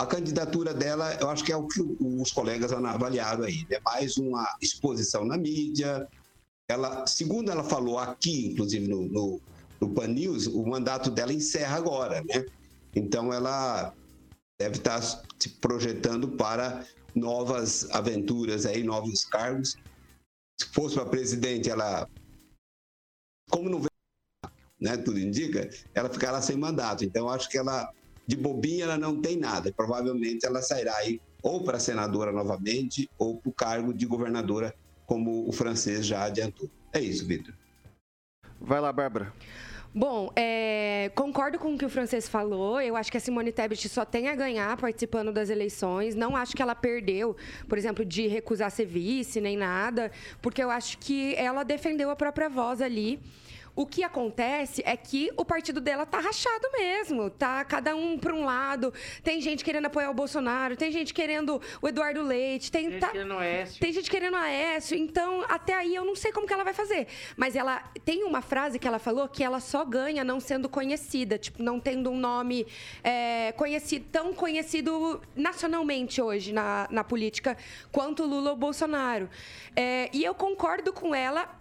[0.00, 4.16] a candidatura dela, eu acho que é o que os colegas avaliaram aí, é mais
[4.16, 6.08] uma exposição na mídia.
[6.66, 9.40] Ela, segundo ela falou aqui, inclusive no, no,
[9.78, 12.46] no Pan News, o mandato dela encerra agora, né?
[12.96, 13.92] Então ela
[14.58, 19.76] deve estar se projetando para novas aventuras aí, novos cargos.
[20.58, 22.08] Se fosse para presidente, ela,
[23.50, 23.90] como não vem,
[24.80, 27.04] né, tudo indica, ela ficará sem mandato.
[27.04, 27.92] Então acho que ela
[28.26, 29.72] de bobinha ela não tem nada.
[29.72, 34.74] Provavelmente ela sairá aí ou para senadora novamente ou para o cargo de governadora,
[35.06, 36.68] como o francês já adiantou.
[36.92, 37.54] É isso, Vitor.
[38.60, 39.32] Vai lá, Bárbara.
[39.92, 42.80] Bom, é, concordo com o que o francês falou.
[42.80, 46.14] Eu acho que a Simone Tebet só tem a ganhar participando das eleições.
[46.14, 47.36] Não acho que ela perdeu,
[47.68, 52.14] por exemplo, de recusar ser vice nem nada, porque eu acho que ela defendeu a
[52.14, 53.18] própria voz ali.
[53.74, 58.34] O que acontece é que o partido dela tá rachado mesmo, tá cada um para
[58.34, 58.92] um lado.
[59.22, 63.08] Tem gente querendo apoiar o Bolsonaro, tem gente querendo o Eduardo Leite, tem Gente tá-
[63.08, 63.80] querendo Aécio.
[63.80, 66.74] tem gente querendo a Aécio, então até aí eu não sei como que ela vai
[66.74, 67.06] fazer.
[67.36, 71.38] Mas ela tem uma frase que ela falou que ela só ganha não sendo conhecida,
[71.38, 72.66] tipo, não tendo um nome
[73.04, 77.56] é, conhecido, tão conhecido nacionalmente hoje na, na política
[77.92, 79.28] quanto Lula ou Bolsonaro.
[79.76, 81.59] É, e eu concordo com ela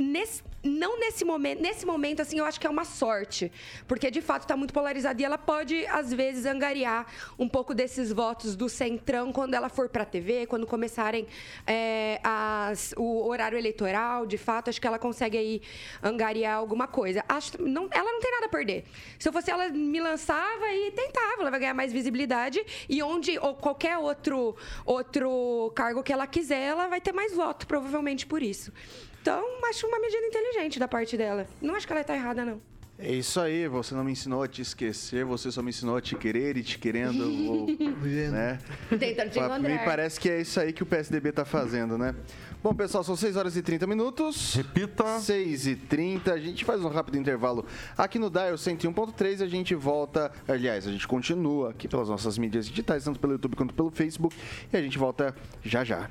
[0.00, 3.50] nesse- não nesse momento, nesse momento, assim, eu acho que é uma sorte.
[3.88, 7.06] Porque, de fato, está muito polarizado e ela pode, às vezes, angariar
[7.38, 11.26] um pouco desses votos do Centrão quando ela for para a TV, quando começarem
[11.66, 15.62] é, as- o horário eleitoral, de fato, acho que ela consegue aí
[16.02, 17.24] angariar alguma coisa.
[17.28, 18.84] Acho, não, ela não tem nada a perder.
[19.18, 23.38] Se eu fosse ela, me lançava e tentava, ela vai ganhar mais visibilidade e onde,
[23.38, 28.42] ou qualquer outro, outro cargo que ela quiser, ela vai ter mais voto, provavelmente por
[28.42, 28.70] isso.
[29.20, 31.46] Então, acho uma medida inteligente da parte dela.
[31.60, 32.60] Não acho que ela tá errada, não.
[33.02, 36.02] É isso aí, você não me ensinou a te esquecer, você só me ensinou a
[36.02, 37.66] te querer e te querendo, ou,
[38.30, 38.58] né?
[38.90, 42.14] Tentando te Me parece que é isso aí que o PSDB tá fazendo, né?
[42.62, 44.54] Bom, pessoal, são 6 horas e 30 minutos.
[44.54, 45.18] Repita.
[45.18, 47.64] 6 e 30 a gente faz um rápido intervalo
[47.96, 52.36] aqui no Dial 101.3 e a gente volta, aliás, a gente continua aqui pelas nossas
[52.36, 54.36] mídias digitais, tanto pelo YouTube quanto pelo Facebook,
[54.70, 56.10] e a gente volta já já.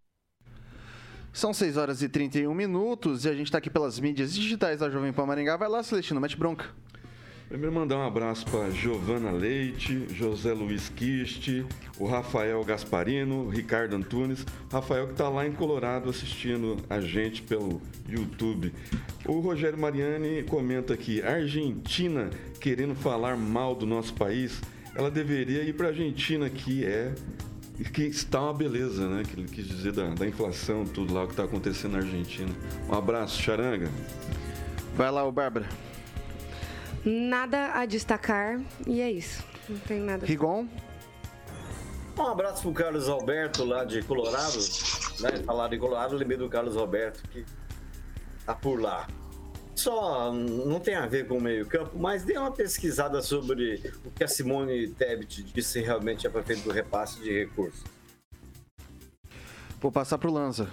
[1.33, 4.89] São 6 horas e 31 minutos e a gente está aqui pelas mídias digitais da
[4.89, 5.55] Jovem Pan Maringá.
[5.55, 6.65] Vai lá, Celestino, mete bronca.
[7.47, 11.65] Primeiro mandar um abraço para Giovana Leite, José Luiz Quiste,
[11.97, 17.81] o Rafael Gasparino, Ricardo Antunes, Rafael que está lá em Colorado assistindo a gente pelo
[18.07, 18.73] YouTube.
[19.25, 24.61] O Rogério Mariani comenta aqui, Argentina querendo falar mal do nosso país,
[24.95, 27.13] ela deveria ir para a Argentina que é
[27.83, 29.23] que está uma beleza, né?
[29.23, 32.53] Que ele quis dizer da, da inflação, tudo lá o que está acontecendo na Argentina.
[32.89, 33.89] Um abraço, Charanga.
[34.95, 35.67] Vai lá, o Bárbara.
[37.03, 39.43] Nada a destacar e é isso.
[39.67, 40.25] Não tem nada.
[40.25, 40.67] Rigon.
[42.17, 44.57] Um abraço pro Carlos Alberto lá de Colorado.
[45.21, 45.43] Né?
[45.45, 47.45] Falar de Colorado, lembrei do Carlos Alberto que
[48.45, 49.07] tá por lá.
[49.81, 54.23] Só não tem a ver com o meio-campo, mas dê uma pesquisada sobre o que
[54.23, 57.83] a Simone Tebet disse realmente é para feito do repasse de recursos.
[59.79, 60.69] Vou passar pro Lanza.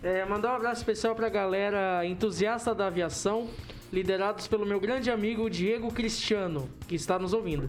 [0.00, 3.50] É, mandar um abraço especial pra galera entusiasta da aviação,
[3.92, 7.68] liderados pelo meu grande amigo Diego Cristiano, que está nos ouvindo.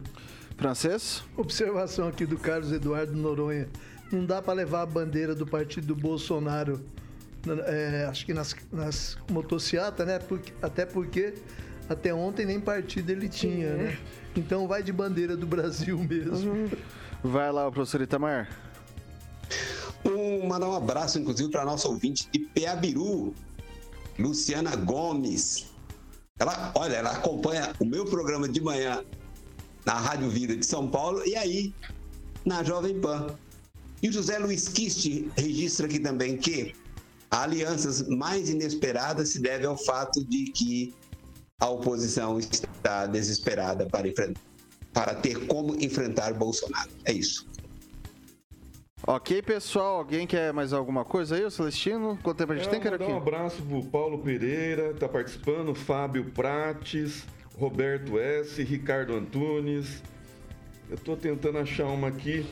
[0.55, 1.23] Francês?
[1.35, 3.67] Observação aqui do Carlos Eduardo Noronha.
[4.11, 6.79] Não dá para levar a bandeira do partido do Bolsonaro,
[7.65, 10.19] é, acho que nas, nas motocicletas, né?
[10.19, 11.33] Porque, até porque
[11.89, 13.75] até ontem nem partido ele tinha, É.
[13.75, 13.97] né?
[14.35, 16.69] Então vai de bandeira do Brasil mesmo.
[17.23, 18.49] Vai lá, professor Itamar.
[20.05, 23.33] Um, mandar um abraço, inclusive, para nossa ouvinte de Peabiru,
[24.19, 25.67] Luciana Gomes.
[26.37, 29.03] Ela, olha, ela acompanha o meu programa de manhã
[29.85, 31.73] na Rádio Vida de São Paulo e aí
[32.43, 33.27] na Jovem Pan.
[34.01, 36.75] E o José Luiz Kist registra aqui também que
[37.41, 40.93] alianças mais inesperadas se deve ao fato de que
[41.59, 44.33] a oposição está desesperada para, enfren-
[44.93, 46.89] para ter como enfrentar Bolsonaro.
[47.05, 47.47] É isso.
[49.05, 49.97] Ok, pessoal.
[49.97, 52.17] Alguém quer mais alguma coisa aí, o Celestino?
[52.21, 53.17] Quanto tempo a gente É, tem, mandar um Caroquinha?
[53.17, 57.23] abraço pro Paulo Pereira, tá participando, Fábio Prates,
[57.57, 60.01] Roberto S, Ricardo Antunes.
[60.89, 62.45] Eu tô tentando achar uma aqui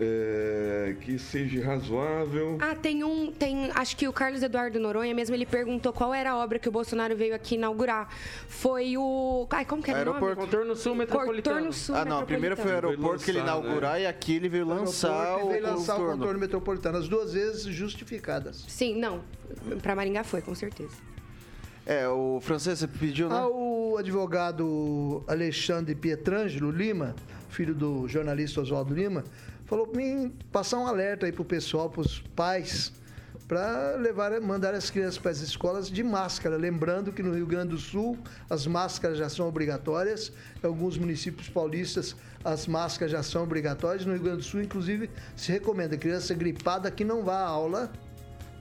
[0.00, 2.56] é, que seja razoável.
[2.60, 3.30] Ah, tem um.
[3.30, 6.68] Tem, acho que o Carlos Eduardo Noronha mesmo, ele perguntou qual era a obra que
[6.68, 8.08] o Bolsonaro veio aqui inaugurar.
[8.48, 9.46] Foi o.
[9.50, 10.36] Ai, como que era o Aeroporto.
[10.36, 10.46] nome?
[10.50, 11.56] Contorno Sul Metropolitano.
[11.56, 12.24] Contorno Sul Ah, não.
[12.24, 15.62] Primeiro foi o aeroporto que ele lançar, inaugurar e aqui ele veio lançar o veio
[15.62, 16.18] lançar o contorno.
[16.18, 16.98] contorno metropolitano.
[16.98, 18.64] As duas vezes justificadas.
[18.68, 19.20] Sim, não.
[19.82, 20.96] Pra Maringá foi, com certeza.
[21.84, 23.34] É, o francês você pediu, né?
[23.36, 27.16] Ah, o advogado Alexandre Pietrangelo Lima,
[27.48, 29.24] filho do jornalista Oswaldo Lima,
[29.70, 32.92] falou para mim passar um alerta aí pro pessoal, pros pais,
[33.46, 36.56] para levar, mandar as crianças para as escolas de máscara.
[36.56, 38.18] Lembrando que no Rio Grande do Sul
[38.50, 44.04] as máscaras já são obrigatórias, em alguns municípios paulistas as máscaras já são obrigatórias.
[44.04, 47.92] No Rio Grande do Sul, inclusive, se recomenda criança gripada que não vá à aula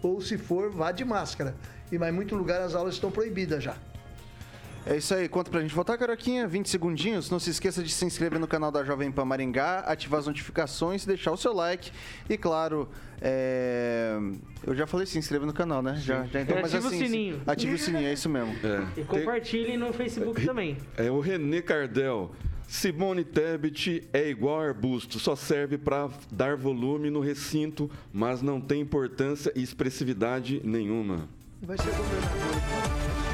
[0.03, 1.55] ou se for, vá de máscara.
[1.91, 3.75] E mas em muito lugar as aulas estão proibidas já.
[4.89, 6.47] É isso aí, conta pra gente votar, Caroquinha.
[6.47, 7.29] 20 segundinhos.
[7.29, 11.05] Não se esqueça de se inscrever no canal da Jovem Pan Maringá, ativar as notificações,
[11.05, 11.91] deixar o seu like.
[12.27, 12.89] E claro,
[13.21, 14.17] é,
[14.65, 15.95] eu já falei se inscreva no canal, né?
[15.97, 17.39] Já, já então, mas ativa o assim, sininho.
[17.45, 18.55] Ative o sininho, é isso mesmo.
[18.63, 20.75] É, E compartilhem no Facebook também.
[20.97, 22.31] é o René Cardel.
[22.67, 28.81] Simone Tebet é igual arbusto, só serve para dar volume no recinto, mas não tem
[28.81, 31.29] importância e expressividade nenhuma.
[31.61, 33.28] Vai ser governador.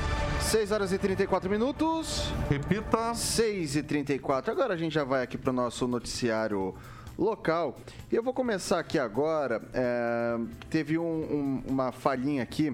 [0.56, 2.32] 6 horas e 34 minutos.
[2.50, 3.14] Repita.
[3.14, 4.50] 6 e 34.
[4.54, 6.74] Agora a gente já vai aqui para o nosso noticiário
[7.20, 7.76] local.
[8.10, 9.62] E eu vou começar aqui agora.
[9.74, 10.38] é,
[10.70, 12.74] teve um- um- uma falhinha aqui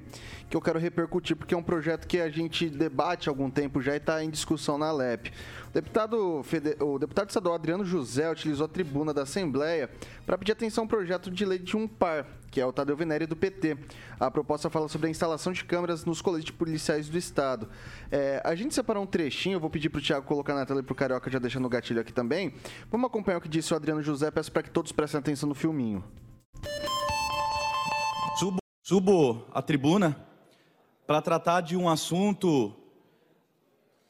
[0.52, 3.82] que eu quero repercutir, porque é um projeto que a gente debate há algum tempo
[3.82, 5.32] já e está em discussão na LEP.
[5.70, 9.90] O deputado, fede- o deputado estadual Adriano José utilizou a tribuna da Assembleia
[10.26, 13.26] para pedir atenção ao projeto de lei de um par, que é o Tadeu Venere
[13.26, 13.78] do PT.
[14.20, 17.70] A proposta fala sobre a instalação de câmeras nos coletes policiais do Estado.
[18.12, 20.82] É, a gente separou um trechinho, eu vou pedir para o Thiago colocar na tela
[20.82, 22.54] e para o Carioca já deixar no gatilho aqui também.
[22.92, 25.56] Vamos acompanhar o que disse o Adriano José, peço para que todos prestem atenção no
[25.56, 26.04] filminho.
[28.38, 30.28] Subo, subo à tribuna
[31.06, 32.74] para tratar de um assunto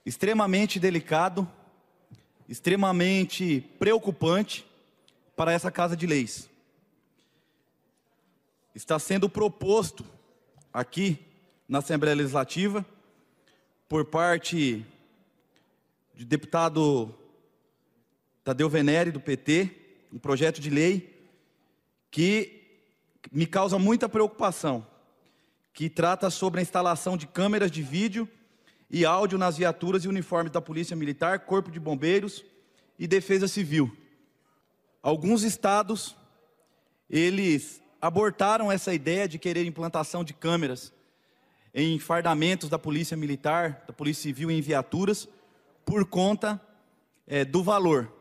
[0.05, 1.47] extremamente delicado,
[2.47, 4.65] extremamente preocupante
[5.35, 6.49] para essa Casa de Leis.
[8.73, 10.05] Está sendo proposto
[10.73, 11.19] aqui
[11.67, 12.85] na Assembleia Legislativa,
[13.87, 14.85] por parte
[16.15, 17.13] de deputado
[18.43, 19.69] Tadeu Venere, do PT,
[20.13, 21.13] um projeto de lei
[22.09, 22.79] que
[23.31, 24.85] me causa muita preocupação,
[25.73, 28.27] que trata sobre a instalação de câmeras de vídeo
[28.89, 32.43] e áudio nas viaturas e uniformes da Polícia Militar, Corpo de Bombeiros
[32.99, 33.95] e Defesa Civil.
[35.01, 36.15] Alguns estados,
[37.09, 40.93] eles abortaram essa ideia de querer implantação de câmeras
[41.73, 45.27] em fardamentos da Polícia Militar, da Polícia Civil em viaturas,
[45.85, 46.61] por conta
[47.25, 48.11] é, do valor.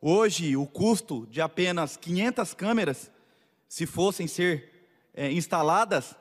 [0.00, 3.10] Hoje, o custo de apenas 500 câmeras,
[3.68, 6.16] se fossem ser é, instaladas,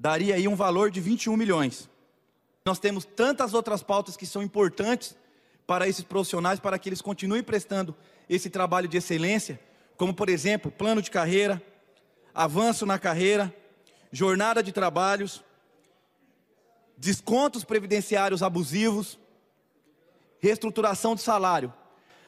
[0.00, 1.86] daria aí um valor de 21 milhões.
[2.64, 5.14] Nós temos tantas outras pautas que são importantes
[5.66, 7.94] para esses profissionais, para que eles continuem prestando
[8.26, 9.60] esse trabalho de excelência,
[9.98, 11.62] como, por exemplo, plano de carreira,
[12.34, 13.54] avanço na carreira,
[14.10, 15.44] jornada de trabalhos,
[16.96, 19.18] descontos previdenciários abusivos,
[20.38, 21.72] reestruturação de salário.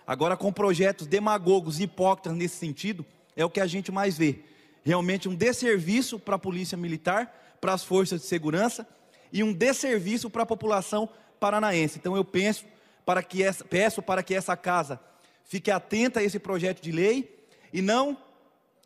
[0.07, 3.05] Agora, com projetos demagogos e hipócritas nesse sentido,
[3.35, 4.41] é o que a gente mais vê.
[4.85, 8.85] Realmente um desserviço para a polícia militar, para as forças de segurança
[9.33, 11.09] e um desserviço para a população
[11.39, 11.97] paranaense.
[11.97, 12.65] Então eu penso
[13.07, 14.99] para que essa, peço para que essa casa
[15.45, 18.19] fique atenta a esse projeto de lei e não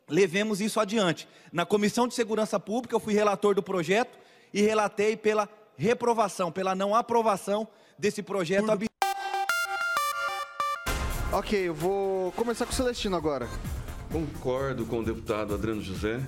[0.07, 1.27] levemos isso adiante.
[1.51, 4.19] Na Comissão de Segurança Pública eu fui relator do projeto
[4.53, 7.67] e relatei pela reprovação, pela não aprovação
[7.99, 8.67] desse projeto.
[11.33, 13.49] Ok, eu vou começar com o Celestino agora.
[14.13, 16.21] Concordo com o deputado Adriano José.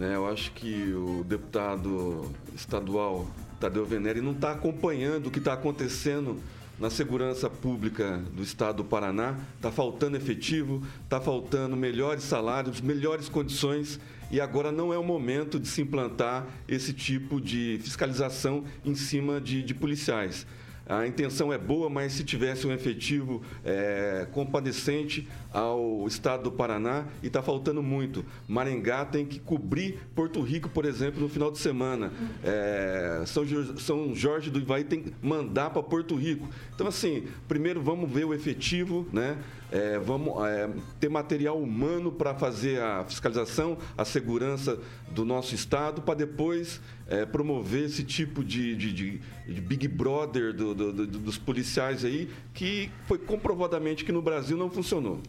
[0.00, 0.16] Né?
[0.16, 3.28] Eu acho que o deputado estadual
[3.60, 6.40] Tadeu Venere não está acompanhando o que está acontecendo
[6.78, 9.36] na segurança pública do estado do Paraná.
[9.56, 15.60] Está faltando efetivo, está faltando melhores salários, melhores condições e agora não é o momento
[15.60, 20.46] de se implantar esse tipo de fiscalização em cima de, de policiais.
[20.90, 27.04] A intenção é boa, mas se tivesse um efetivo é, compadecente ao estado do Paraná,
[27.22, 28.24] e está faltando muito.
[28.48, 32.12] Maringá tem que cobrir Porto Rico, por exemplo, no final de semana.
[32.42, 33.44] É, São,
[33.76, 36.48] São Jorge do Ivaí tem que mandar para Porto Rico.
[36.74, 39.38] Então, assim, primeiro vamos ver o efetivo, né?
[39.70, 40.68] É, vamos é,
[40.98, 44.80] ter material humano para fazer a fiscalização, a segurança
[45.12, 46.80] do nosso estado, para depois
[47.10, 52.04] é, promover esse tipo de, de, de, de Big Brother do, do, do, dos policiais
[52.04, 55.20] aí, que foi comprovadamente que no Brasil não funcionou.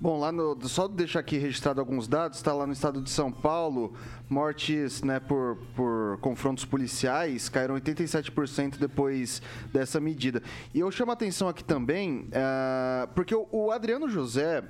[0.00, 3.32] Bom, lá no, só deixar aqui registrado alguns dados, está lá no estado de São
[3.32, 3.94] Paulo,
[4.28, 9.42] mortes né, por, por confrontos policiais caíram 87% depois
[9.72, 10.40] dessa medida.
[10.72, 14.62] E eu chamo a atenção aqui também, uh, porque o, o, Adriano José,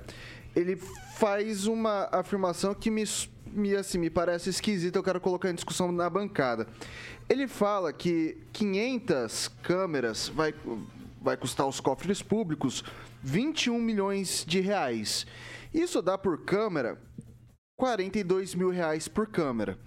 [0.57, 0.77] ele
[1.17, 3.05] faz uma afirmação que me,
[3.59, 6.67] me, assim, me parece esquisita, eu quero colocar em discussão na bancada.
[7.29, 10.55] Ele fala que 500 câmeras vai,
[11.21, 12.85] vai custar aos cofres públicos
[13.23, 15.27] 21 milhões de reais.
[15.75, 16.99] Isso dá por câmera
[17.77, 19.79] 42 mil reais por câmera.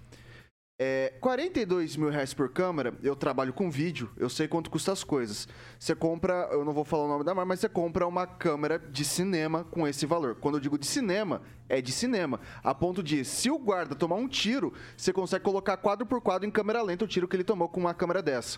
[0.83, 5.03] É, 42 mil reais por câmera, eu trabalho com vídeo, eu sei quanto custa as
[5.03, 5.47] coisas.
[5.77, 8.79] Você compra, eu não vou falar o nome da marca, mas você compra uma câmera
[8.79, 10.33] de cinema com esse valor.
[10.41, 12.39] Quando eu digo de cinema, é de cinema.
[12.63, 16.47] A ponto de, se o guarda tomar um tiro, você consegue colocar quadro por quadro
[16.47, 18.57] em câmera lenta o tiro que ele tomou com uma câmera dessa.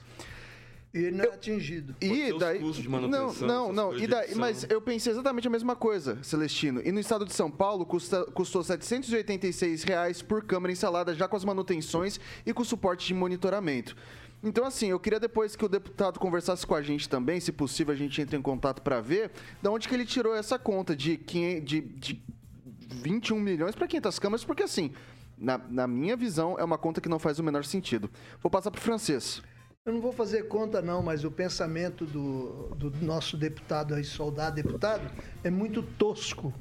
[0.93, 1.95] E ele não é atingido.
[1.99, 2.59] E daí,
[3.09, 3.97] não, não, não.
[3.97, 6.81] E daí, mas eu pensei exatamente a mesma coisa, Celestino.
[6.85, 11.35] E no estado de São Paulo custa, custou 786 reais por câmera instalada, já com
[11.35, 13.95] as manutenções e com suporte de monitoramento.
[14.43, 17.91] Então, assim, eu queria depois que o deputado conversasse com a gente também, se possível
[17.91, 19.31] a gente entre em contato para ver,
[19.61, 22.21] de onde que ele tirou essa conta de, de, de
[23.01, 24.91] 21 milhões para 500 câmeras, porque assim,
[25.37, 28.11] na, na minha visão, é uma conta que não faz o menor sentido.
[28.41, 29.41] Vou passar para o francês.
[29.85, 34.55] Eu não vou fazer conta, não, mas o pensamento do, do nosso deputado aí, soldado
[34.55, 35.11] deputado,
[35.43, 36.53] é muito tosco.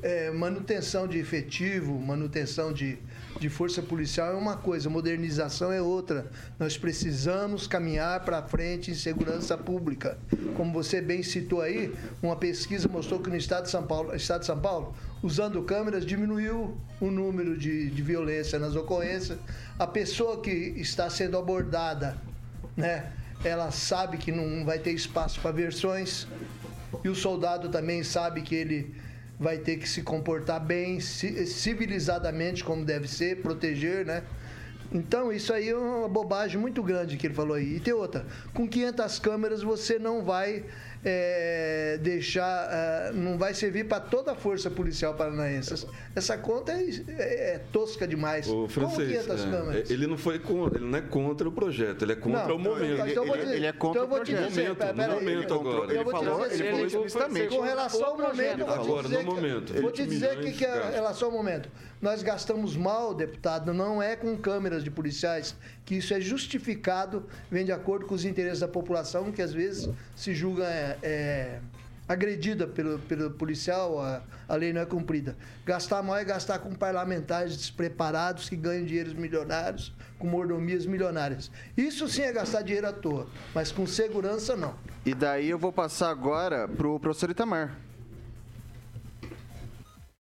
[0.00, 2.98] É, manutenção de efetivo, manutenção de,
[3.38, 6.30] de força policial é uma coisa, modernização é outra.
[6.58, 10.16] Nós precisamos caminhar para frente em segurança pública.
[10.56, 14.40] Como você bem citou aí, uma pesquisa mostrou que no estado de São Paulo, estado
[14.40, 19.38] de São Paulo usando câmeras, diminuiu o número de, de violência nas ocorrências.
[19.78, 22.16] A pessoa que está sendo abordada
[22.76, 23.12] né?
[23.44, 26.26] Ela sabe que não vai ter espaço para versões
[27.04, 28.94] e o soldado também sabe que ele
[29.38, 34.22] vai ter que se comportar bem, civilizadamente como deve ser, proteger, né?
[34.90, 37.76] Então, isso aí é uma bobagem muito grande que ele falou aí.
[37.76, 38.24] E tem outra,
[38.54, 40.64] com 500 câmeras você não vai
[41.08, 45.86] é, deixar, é, não vai servir para toda a força policial paranaense.
[46.16, 48.48] Essa conta é, é, é tosca demais.
[48.48, 50.34] O francês, é, ele não foi
[50.74, 53.06] ele não é contra o projeto, ele é contra não, o momento.
[53.08, 54.48] Então, ele, ele, é contra então o projeto.
[54.48, 55.94] Dizer, momento, pera, no momento agora.
[55.94, 57.56] Ele, falou, ele falou explicitamente.
[57.56, 60.52] Com relação ao momento, eu vou te dizer, no momento, que, vou te dizer que,
[60.52, 61.68] que é relação ao momento.
[62.02, 67.64] Nós gastamos mal, deputado, não é com câmeras de policiais, que isso é justificado, vem
[67.64, 71.60] de acordo com os interesses da população, que às vezes se julga é, é,
[72.08, 75.36] agredida pelo, pelo policial, a, a lei não é cumprida.
[75.64, 81.52] Gastar mal é gastar com parlamentares despreparados que ganham dinheiros milionários, com mordomias milionárias.
[81.76, 84.74] Isso sim é gastar dinheiro à toa, mas com segurança não.
[85.04, 87.85] E daí eu vou passar agora pro professor Itamar.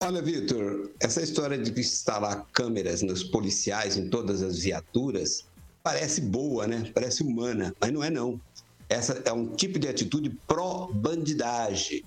[0.03, 5.47] Olha, Vitor, essa história de instalar câmeras nos policiais em todas as viaturas
[5.83, 6.91] parece boa, né?
[6.95, 8.39] Parece humana, mas não é não.
[8.91, 12.05] Essa é um tipo de atitude pró-bandidagem,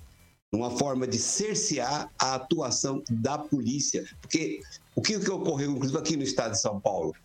[0.53, 4.05] uma forma de cercear a atuação da polícia.
[4.21, 4.61] Porque
[4.95, 7.15] o que, que ocorreu, inclusive, aqui no estado de São Paulo?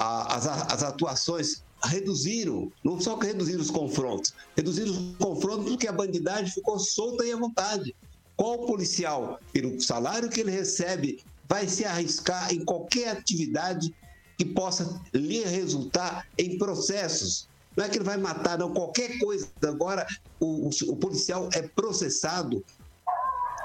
[0.00, 5.86] A, as, as atuações reduziram, não só que reduziram os confrontos, reduziram os confrontos porque
[5.86, 7.94] a bandidagem ficou solta e à vontade.
[8.38, 11.18] Qual policial, pelo salário que ele recebe,
[11.48, 13.92] vai se arriscar em qualquer atividade
[14.38, 17.48] que possa lhe resultar em processos?
[17.76, 19.48] Não é que ele vai matar, não, qualquer coisa.
[19.66, 20.06] Agora,
[20.38, 22.64] o, o, policial é processado.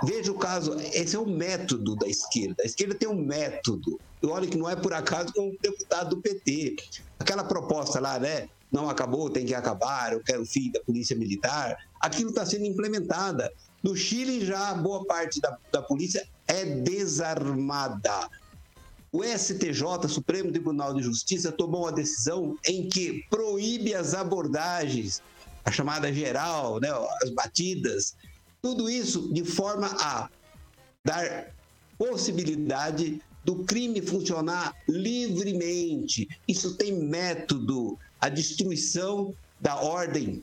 [0.03, 2.63] Veja o caso, esse é o método da esquerda.
[2.63, 3.99] A esquerda tem um método.
[4.23, 6.77] E olha que não é por acaso com um deputado do PT.
[7.19, 8.49] Aquela proposta lá, né?
[8.71, 11.77] Não acabou, tem que acabar, eu quero o fim da polícia militar.
[12.01, 13.53] Aquilo está sendo implementada.
[13.83, 18.29] No Chile, já boa parte da, da polícia é desarmada.
[19.11, 25.21] O STJ, Supremo Tribunal de Justiça, tomou uma decisão em que proíbe as abordagens,
[25.65, 26.89] a chamada geral, né,
[27.21, 28.15] as batidas,
[28.61, 30.29] tudo isso de forma a
[31.05, 31.53] dar
[31.97, 36.27] possibilidade do crime funcionar livremente.
[36.47, 40.41] Isso tem método, a destruição da ordem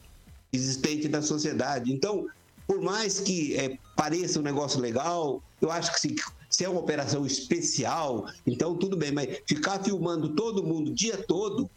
[0.53, 1.93] existente na sociedade.
[1.93, 2.27] Então,
[2.71, 6.15] por mais que é, pareça um negócio legal, eu acho que se,
[6.49, 11.17] se, é uma operação especial, então tudo bem, mas ficar filmando todo mundo o dia
[11.17, 11.69] todo.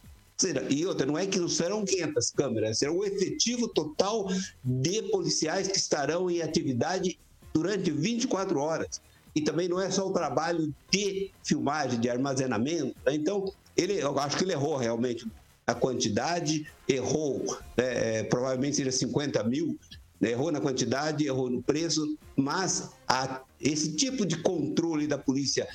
[0.70, 4.28] E outra, não é que não serão 500 câmeras, será o efetivo total
[4.64, 7.18] de policiais que estarão em atividade
[7.52, 9.02] durante 24 horas.
[9.34, 12.96] E também não é só o trabalho de filmagem, de armazenamento.
[13.04, 13.16] Né?
[13.16, 15.26] Então, ele, eu acho que ele errou realmente
[15.66, 19.76] a quantidade, errou, é, provavelmente seria 50 mil,
[20.30, 25.68] errou na quantidade, errou no preço, mas a, esse tipo de controle da polícia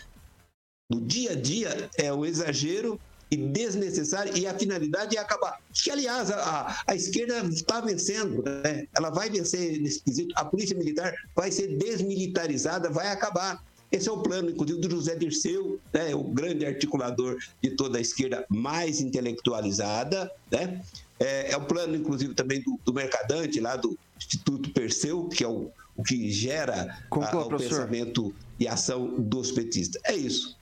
[0.90, 2.99] no dia a dia é um exagero
[3.30, 5.61] e desnecessário, e a finalidade é acabar.
[5.72, 8.86] Que, aliás, a, a esquerda está vencendo, né?
[8.96, 13.62] ela vai vencer nesse quesito, a polícia militar vai ser desmilitarizada, vai acabar.
[13.92, 16.14] Esse é o plano, inclusive, do José Dirceu, né?
[16.14, 20.30] o grande articulador de toda a esquerda mais intelectualizada.
[20.51, 20.82] Né?
[21.20, 25.48] É, é o plano, inclusive, também do, do Mercadante, lá do Instituto Perseu, que é
[25.48, 30.00] o, o que gera Conclua, a, o pensamento e ação dos petistas.
[30.04, 30.56] É isso.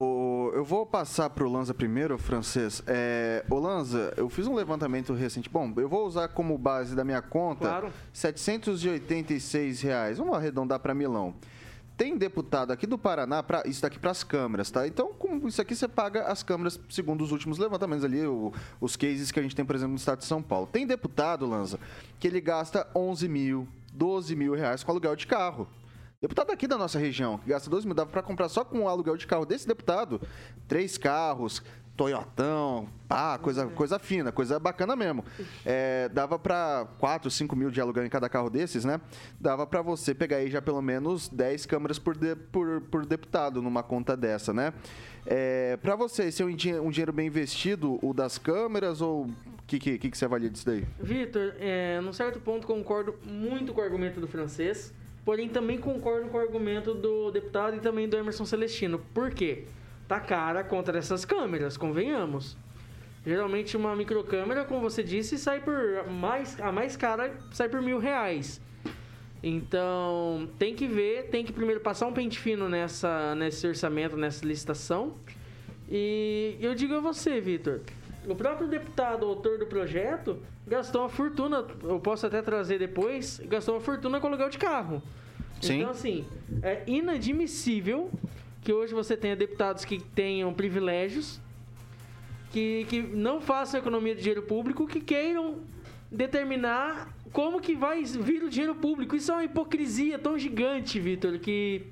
[0.00, 2.82] O, eu vou passar para o Lanza primeiro, francês.
[2.86, 5.50] É, o Lanza, eu fiz um levantamento recente.
[5.50, 7.92] Bom, eu vou usar como base da minha conta Claro.
[8.12, 10.18] 786 reais.
[10.18, 11.34] Vamos arredondar para Milão.
[11.98, 14.86] Tem deputado aqui do Paraná, pra, isso daqui para as câmeras, tá?
[14.86, 18.94] Então, com isso aqui você paga as câmeras segundo os últimos levantamentos ali, o- os
[18.96, 20.68] cases que a gente tem, por exemplo, no estado de São Paulo.
[20.70, 21.80] Tem deputado, Lanza,
[22.20, 25.66] que ele gasta 11 mil, 12 mil reais com aluguel de carro.
[26.20, 28.88] Deputado aqui da nossa região, que gasta 12 mil, dava para comprar só com o
[28.88, 30.20] aluguel de carro desse deputado,
[30.66, 31.62] três carros,
[31.96, 35.24] Toyotão, pá, coisa, coisa fina, coisa bacana mesmo.
[35.64, 39.00] É, dava para 4, 5 mil de aluguel em cada carro desses, né?
[39.40, 43.62] Dava para você pegar aí já pelo menos 10 câmeras por, de- por, por deputado
[43.62, 44.72] numa conta dessa, né?
[45.24, 49.34] É, para você, esse é um, um dinheiro bem investido, o das câmeras, ou o
[49.68, 50.84] que, que, que, que você avalia disso daí?
[51.00, 54.92] Vitor, é, num certo ponto concordo muito com o argumento do francês,
[55.28, 58.98] porém também concordo com o argumento do deputado e também do Emerson Celestino.
[59.12, 59.64] Por quê?
[60.08, 62.56] Tá cara contra essas câmeras, convenhamos.
[63.26, 67.98] Geralmente uma microcâmera, como você disse, sai por mais a mais cara sai por mil
[67.98, 68.58] reais.
[69.42, 74.46] Então tem que ver, tem que primeiro passar um pente fino nessa nesse orçamento, nessa
[74.46, 75.12] licitação.
[75.90, 77.80] E eu digo a você, Vitor,
[78.26, 83.74] o próprio deputado, autor do projeto, gastou uma fortuna, eu posso até trazer depois, gastou
[83.74, 85.02] uma fortuna com aluguel de carro.
[85.60, 85.80] Sim.
[85.80, 86.26] Então, assim,
[86.62, 88.10] é inadmissível
[88.60, 91.40] que hoje você tenha deputados que tenham privilégios,
[92.50, 95.60] que, que não façam economia de dinheiro público, que queiram
[96.10, 99.14] determinar como que vai vir o dinheiro público.
[99.14, 101.86] Isso é uma hipocrisia tão gigante, Vitor, que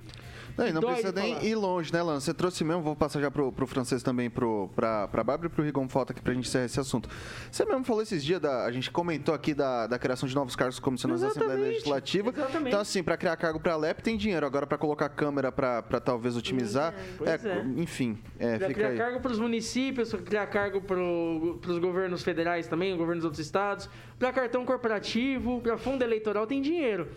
[0.57, 1.45] Não, não precisa nem falar.
[1.45, 2.21] ir longe, né, Lana?
[2.21, 5.51] Você trouxe mesmo, vou passar já pro, pro francês também, pro, pra, pra Bárbara e
[5.55, 7.09] pro Rigon Falta aqui pra gente encerrar esse assunto.
[7.51, 10.57] Você mesmo falou esses dias, da, a gente comentou aqui da, da criação de novos
[10.57, 12.31] cargos comissionados da Assembleia Legislativa.
[12.31, 12.69] exatamente.
[12.69, 16.01] Então, assim, pra criar cargo pra LEP tem dinheiro, agora pra colocar câmera pra, pra
[16.01, 16.95] talvez otimizar.
[17.19, 17.63] Pois é.
[17.77, 18.99] Enfim, é, Pra fica criar aí.
[18.99, 23.45] cargo para os municípios, pra criar cargo para os governos federais também, governos dos outros
[23.45, 23.89] estados,
[24.19, 27.09] para cartão corporativo, para fundo eleitoral tem dinheiro.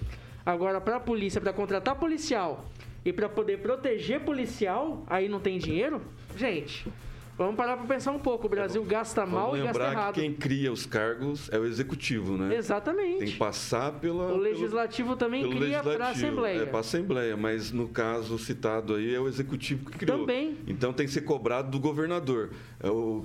[0.45, 2.65] Agora, para a polícia, para contratar policial
[3.03, 6.01] e para poder proteger policial, aí não tem dinheiro?
[6.35, 6.85] Gente,
[7.39, 8.45] vamos parar para pensar um pouco.
[8.45, 10.13] O Brasil gasta mal Vamos e gasta lembrar errado.
[10.13, 12.55] que quem cria os cargos é o executivo, né?
[12.55, 13.19] Exatamente.
[13.19, 14.31] Tem que passar pela.
[14.33, 16.25] O legislativo também pelo cria para a legislativo.
[16.27, 16.61] Assembleia.
[16.61, 20.19] É para a Assembleia, mas no caso citado aí é o executivo que criou.
[20.19, 20.57] Também.
[20.67, 22.49] Então tem que ser cobrado do governador.
[22.81, 23.23] É o-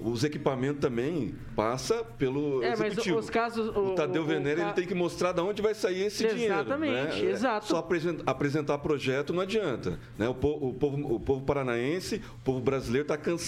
[0.00, 3.18] os equipamentos também passa pelo É, mas executivo.
[3.18, 5.74] os casos- O, o- Tadeu o- Venere o ele tem que mostrar de onde vai
[5.74, 6.54] sair esse dinheiro.
[6.54, 7.30] Exatamente, né?
[7.30, 7.66] exato.
[7.66, 9.98] Só apresen- apresentar projeto não adianta.
[10.18, 10.28] Né?
[10.28, 13.45] O povo, o povo paranaense, o povo brasileiro está cansado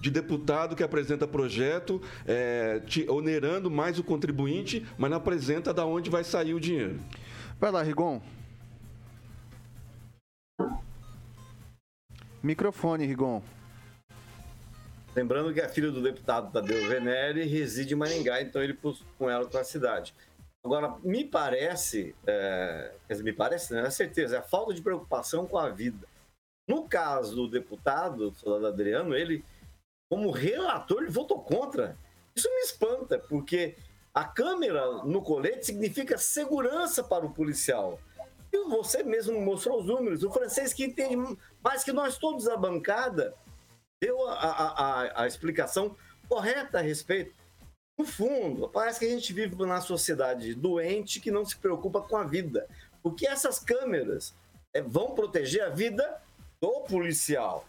[0.00, 5.86] de deputado que apresenta projeto é, te- onerando mais o contribuinte, mas não apresenta da
[5.86, 7.00] onde vai sair o dinheiro.
[7.60, 8.20] Vai lá, Rigon.
[12.42, 13.42] Microfone, Rigon.
[15.14, 19.28] Lembrando que a filha do deputado Tadeu Venere reside em Maringá, então ele pôs com
[19.28, 20.14] ela para a cidade.
[20.64, 24.80] Agora, me parece, é, quer dizer, me parece, não é certeza, é a falta de
[24.80, 26.06] preocupação com a vida.
[26.68, 29.44] No caso do deputado, do soldado Adriano, ele,
[30.10, 31.98] como relator, ele votou contra.
[32.34, 33.76] Isso me espanta, porque
[34.14, 37.98] a câmera no colete significa segurança para o policial.
[38.52, 40.22] E você mesmo mostrou os números.
[40.22, 41.16] O francês que entende
[41.62, 43.34] mais que nós todos a bancada
[44.00, 45.96] deu a, a, a, a explicação
[46.28, 47.34] correta a respeito.
[47.98, 52.16] No fundo, parece que a gente vive na sociedade doente que não se preocupa com
[52.16, 52.68] a vida.
[53.02, 54.34] Porque essas câmeras
[54.74, 56.20] é, vão proteger a vida
[56.62, 57.66] do policial.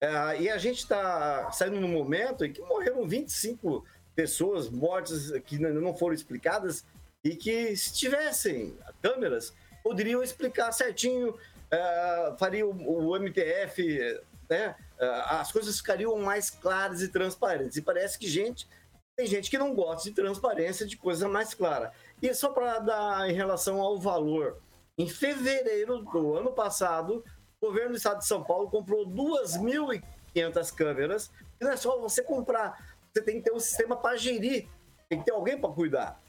[0.00, 3.84] É, e a gente está saindo num momento em que morreram 25
[4.14, 6.84] pessoas mortas que não foram explicadas
[7.24, 11.36] e que, se tivessem câmeras, poderiam explicar certinho,
[11.68, 14.76] é, faria o, o MTF, né?
[15.00, 17.76] É, as coisas ficariam mais claras e transparentes.
[17.76, 18.68] E parece que gente
[19.16, 21.92] tem gente que não gosta de transparência, de coisa mais clara.
[22.22, 24.58] E só para dar em relação ao valor,
[24.96, 27.24] em fevereiro do ano passado,
[27.60, 31.30] o governo do estado de São Paulo comprou 2.500 câmeras.
[31.60, 34.68] E não é só você comprar, você tem que ter um sistema para gerir,
[35.08, 36.20] tem que ter alguém para cuidar.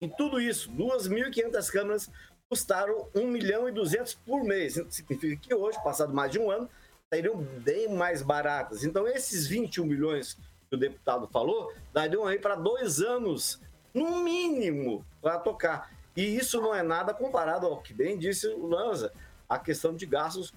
[0.00, 2.10] E tudo isso, 2.500 câmeras
[2.48, 4.74] custaram 1 milhão e 200 por mês.
[4.90, 6.68] Significa que hoje, passado mais de um ano,
[7.12, 8.84] sairiam bem mais baratas.
[8.84, 13.60] Então, esses 21 milhões que o deputado falou, dariam aí para dois anos,
[13.92, 15.90] no mínimo, para tocar.
[16.16, 19.12] E isso não é nada comparado ao que bem disse o Lanza,
[19.48, 20.52] a questão de gastos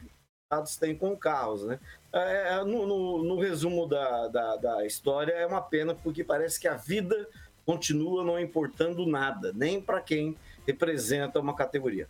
[0.52, 1.64] estados têm com carros.
[1.64, 1.80] Né?
[2.12, 6.68] É, no, no- no resumo da, da, da história, é uma pena, porque parece que
[6.68, 7.28] a vida
[7.66, 10.36] continua não importando nada, nem para quem
[10.66, 12.10] representa uma categoria.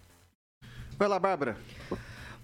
[0.98, 1.58] Vai lá, Bárbara.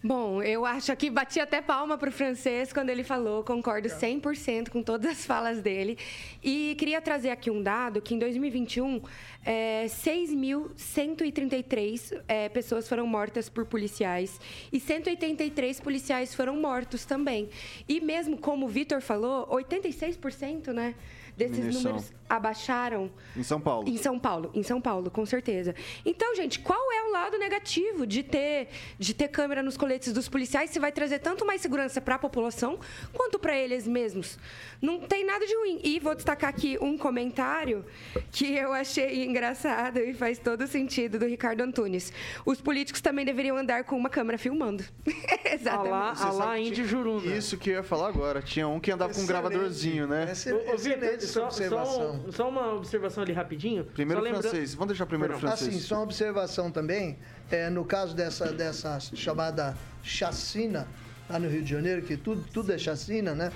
[0.07, 4.83] Bom, eu acho que bati até palma pro francês quando ele falou, concordo 100% com
[4.83, 5.97] todas as falas dele.
[6.43, 9.01] E queria trazer aqui um dado que em 2021,
[9.43, 14.39] é, 6.133 é, pessoas foram mortas por policiais
[14.71, 17.49] e 183 policiais foram mortos também.
[17.89, 20.93] E mesmo como o Vitor falou, 86%, né,
[21.37, 21.91] desses Diminuição.
[21.93, 23.87] números abaixaram Em São Paulo.
[23.87, 25.75] em São Paulo, em São Paulo, com certeza.
[26.03, 30.27] Então, gente, qual é o lado negativo de ter, de ter câmera nos coletes dos
[30.27, 30.71] policiais?
[30.71, 32.79] Se vai trazer tanto mais segurança para a população
[33.13, 34.39] quanto para eles mesmos.
[34.81, 35.79] Não tem nada de ruim.
[35.83, 37.85] E vou destacar aqui um comentário
[38.31, 42.11] que eu achei engraçado e faz todo sentido do Ricardo Antunes.
[42.45, 44.83] Os políticos também deveriam andar com uma câmera filmando.
[45.45, 45.87] Exatamente.
[45.89, 47.35] Alá, alá Índio Juruna.
[47.35, 48.41] Isso que eu ia falar agora.
[48.41, 49.41] Tinha um que andava com um Excelente.
[49.43, 50.27] gravadorzinho, né?
[50.29, 50.77] Essa- Ô,
[51.25, 52.21] só, observação.
[52.25, 53.85] só, só uma observação ali rapidinho.
[53.85, 54.73] Primeiro só lembra- francês.
[54.73, 55.49] Vamos deixar primeiro Perdão.
[55.49, 55.69] francês.
[55.75, 57.17] Assim, só uma observação também,
[57.51, 60.87] é, no caso dessa, dessa chamada chacina
[61.29, 63.51] lá no Rio de Janeiro, que tudo, tudo é chacina, né?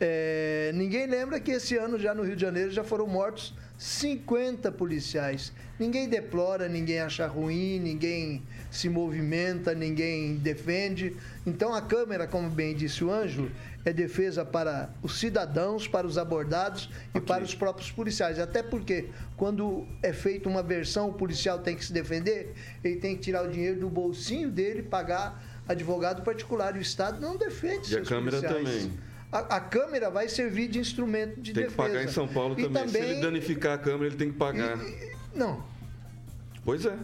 [0.00, 3.54] É, ninguém lembra que esse ano já no Rio de Janeiro já foram mortos
[3.84, 5.52] 50 policiais.
[5.78, 11.14] Ninguém deplora, ninguém acha ruim, ninguém se movimenta, ninguém defende.
[11.44, 13.52] Então a Câmara, como bem disse o Ângelo,
[13.84, 18.38] é defesa para os cidadãos, para os abordados e para os próprios policiais.
[18.38, 23.14] Até porque quando é feita uma versão, o policial tem que se defender, ele tem
[23.14, 26.74] que tirar o dinheiro do bolsinho dele, pagar advogado particular.
[26.74, 28.84] E o Estado não defende E a seus Câmara policiais.
[28.84, 29.13] também.
[29.34, 31.76] A, a Câmara vai servir de instrumento de Tem que defesa.
[31.88, 32.86] pagar em São Paulo E também.
[32.86, 34.78] Se ele danificar a câmera, ele tem que pagar.
[35.34, 35.60] Não,
[36.64, 36.96] Pois é.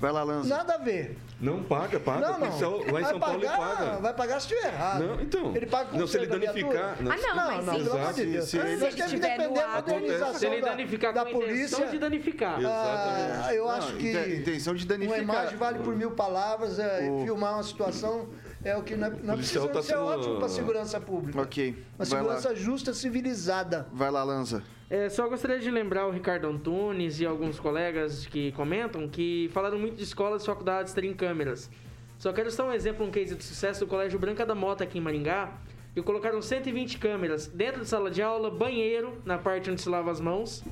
[0.00, 0.48] Vai lá, Lanza.
[0.48, 1.16] Nada a ver.
[1.40, 2.20] Não paga, paga.
[2.32, 2.48] Não, não.
[2.80, 3.98] lá em vai São Paulo ele pagar, paga.
[4.00, 5.06] Vai pagar se estiver errado.
[5.06, 5.56] Não, então.
[5.56, 7.12] Ele paga com Não, se ele da danificar, não.
[7.12, 7.84] Ah, não, Não, mas não, sim.
[7.84, 8.48] pelo amor de Deus.
[8.48, 11.26] se ele que estiver no depender da ato, modernização Se ele da, danificar da com
[11.28, 11.48] a intenção
[11.78, 11.86] polícia.
[11.86, 12.58] de danificar.
[12.64, 15.22] Ah, eu Não, acho que inte- intenção de uma danificar.
[15.22, 16.78] imagem vale por mil palavras.
[16.80, 18.28] é, O- Filmar uma situação
[18.64, 21.00] é o que não é, não policial precisa tá ser sendo- ótimo para a segurança
[21.00, 21.40] pública.
[21.40, 22.04] Ok, Uma vai lá.
[22.38, 23.86] segurança justa, civilizada.
[23.92, 24.62] Vai lá, Lanza.
[24.90, 29.78] É, só gostaria de lembrar o Ricardo Antunes e alguns colegas que comentam que falaram
[29.78, 31.70] muito de escolas e faculdades terem câmeras.
[32.18, 34.98] Só quero citar um exemplo, um case de sucesso do Colégio Branca da Mota aqui
[34.98, 35.50] em Maringá,
[35.94, 40.10] que colocaram 120 câmeras dentro de sala de aula, banheiro, na parte onde se lava
[40.10, 40.62] as mãos,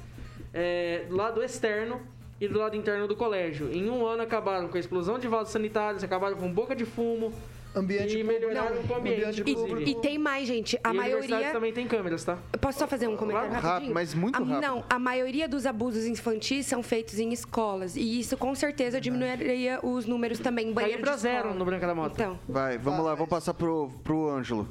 [0.53, 2.01] é, do lado externo
[2.41, 3.71] e do lado interno do colégio.
[3.73, 7.33] Em um ano acabaram com a explosão de vasos sanitários, acabaram com boca de fumo
[7.75, 8.31] Ambiente e com
[8.95, 9.41] o ambiente.
[9.43, 10.77] ambiente E, e tem mais, gente.
[10.83, 11.53] A E universidades maioria.
[11.53, 12.37] também tem câmeras, tá?
[12.53, 13.67] Eu Posso só fazer um comentário Claro.
[13.67, 14.61] Rápido, mas muito A- rápido.
[14.61, 17.95] Não, a maioria dos abusos infantis são feitos em escolas.
[17.97, 20.73] E isso com certeza diminuiria os números também.
[20.73, 22.15] Banheiro pra de zero no Branca da Mota.
[22.21, 22.39] Então.
[22.49, 24.69] Vai, vamos lá, vamos passar pro, pro Ângelo.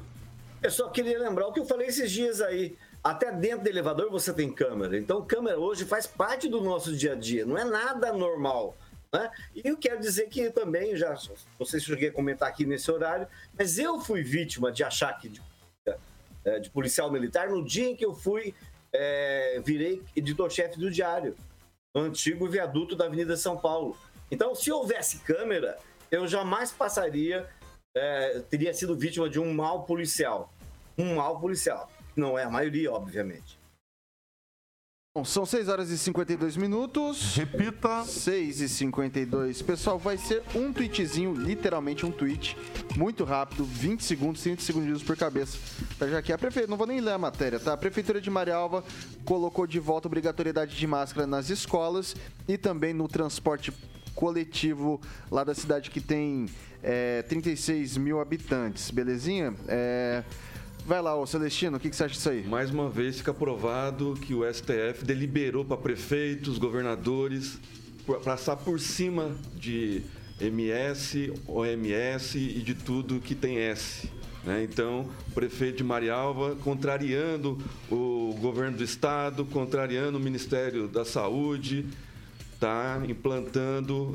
[0.62, 2.76] Eu só queria lembrar o que eu falei esses dias aí.
[3.02, 4.98] Até dentro do elevador você tem câmera.
[4.98, 7.46] Então, câmera hoje faz parte do nosso dia a dia.
[7.46, 8.76] Não é nada normal.
[9.12, 9.30] Né?
[9.54, 11.16] E eu quero dizer que também, já
[11.58, 13.26] não sei se cheguei a comentar aqui nesse horário,
[13.58, 15.42] mas eu fui vítima de achaque de,
[16.44, 18.54] eh, de policial militar no dia em que eu fui,
[18.92, 21.36] eh, virei editor-chefe do Diário,
[21.94, 23.98] no antigo viaduto da Avenida São Paulo.
[24.30, 25.76] Então, se houvesse câmera,
[26.08, 27.48] eu jamais passaria,
[27.96, 30.52] eh, teria sido vítima de um mal policial.
[30.96, 31.90] Um mal policial.
[32.14, 33.59] Não é a maioria, obviamente.
[35.12, 37.34] Bom, são 6 horas e 52 minutos.
[37.34, 38.04] Repita.
[38.04, 39.60] 6 e 52.
[39.60, 42.56] Pessoal, vai ser um tweetzinho, literalmente um tweet,
[42.96, 45.58] muito rápido, 20 segundos, 30 segundos por cabeça.
[45.98, 47.72] Tá, já que a prefeitura, não vou nem ler a matéria, tá?
[47.72, 48.84] A Prefeitura de Marialva
[49.24, 52.14] colocou de volta obrigatoriedade de máscara nas escolas
[52.46, 53.72] e também no transporte
[54.14, 56.46] coletivo lá da cidade que tem
[56.84, 59.54] é, 36 mil habitantes, belezinha?
[59.66, 60.22] É,
[60.90, 62.42] Vai lá, ô Celestino, o que, que você acha disso aí?
[62.48, 67.60] Mais uma vez fica provado que o STF deliberou para prefeitos, governadores,
[68.24, 70.02] passar por cima de
[70.40, 74.10] MS, OMS e de tudo que tem S.
[74.42, 74.64] né?
[74.64, 77.56] Então, o prefeito de Marialva contrariando
[77.88, 81.86] o governo do estado, contrariando o Ministério da Saúde,
[82.60, 84.12] está implantando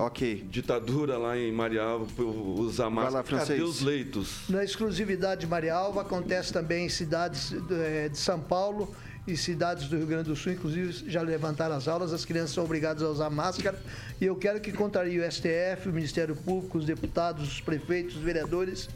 [0.48, 2.28] ditadura lá em Marialva por
[2.60, 3.24] usar máscara.
[3.24, 4.48] Cadê os leitos?
[4.48, 8.94] Na exclusividade de Marialva, acontece também em cidades eh, de São Paulo
[9.28, 12.64] e cidades do Rio Grande do Sul, inclusive já levantaram as aulas, as crianças são
[12.64, 13.82] obrigadas a usar máscara.
[14.22, 18.22] E eu quero que contrarie o STF, o Ministério Público, os deputados, os prefeitos, os
[18.22, 18.88] vereadores,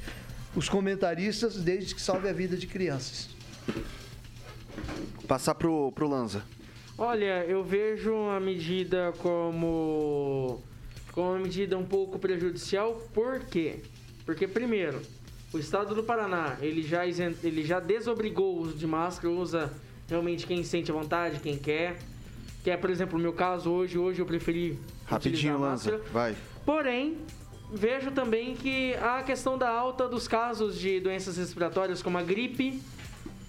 [0.56, 3.30] os comentaristas, desde que salve a vida de crianças.
[5.28, 6.44] Passar pro, pro Lanza.
[7.02, 10.62] Olha, eu vejo a medida como,
[11.14, 13.78] como uma medida um pouco prejudicial, por quê?
[14.26, 15.02] Porque, primeiro,
[15.54, 19.72] o estado do Paraná, ele já, isen- ele já desobrigou o uso de máscara, usa
[20.10, 21.98] realmente quem sente a vontade, quem quer.
[22.66, 25.92] Que é, por exemplo, o meu caso hoje, hoje eu preferi Rapidinho, utilizar a Lanza.
[25.92, 26.12] máscara.
[26.12, 26.36] Vai.
[26.66, 27.18] Porém,
[27.72, 32.24] vejo também que há a questão da alta dos casos de doenças respiratórias como a
[32.24, 32.82] gripe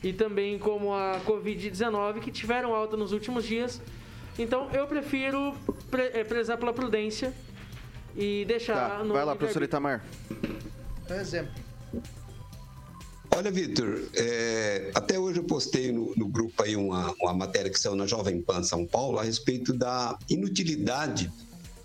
[0.03, 3.81] e também como a Covid-19 que tiveram alta nos últimos dias.
[4.39, 5.55] Então eu prefiro
[5.91, 7.35] pre eh, prezar pela prudência
[8.17, 9.13] e deixar Tá, no.
[9.15, 10.05] vai lá, professor Itamar.
[11.09, 11.53] Exemplo.
[13.37, 17.79] Olha, Vitor, é, até hoje eu postei no, no grupo aí uma, uma matéria que
[17.79, 21.33] saiu na Jovem Pan São Paulo a respeito da inutilidade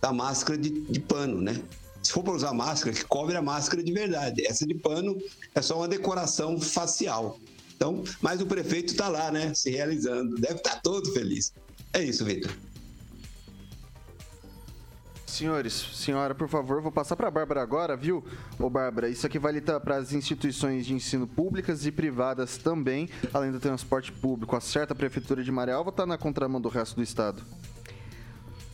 [0.02, 1.62] da máscara de, de pano, né?
[2.02, 4.46] Se for para usar máscara, que cobre a máscara de verdade.
[4.46, 5.18] Essa de pano
[5.54, 7.40] é só uma decoração facial.
[7.76, 9.54] Então, mas o prefeito está lá, né?
[9.54, 10.36] Se realizando.
[10.36, 11.54] Deve estar todo feliz.
[11.94, 12.52] É isso, Vitor.
[15.26, 18.24] Senhores, senhora, por favor, vou passar para a Bárbara agora, viu?
[18.58, 23.52] Ô, Bárbara, isso aqui vale para as instituições de ensino públicas e privadas também, além
[23.52, 24.56] do transporte público.
[24.56, 24.62] A
[24.96, 27.44] Prefeitura de Marialva ou tá na contramão do resto do estado?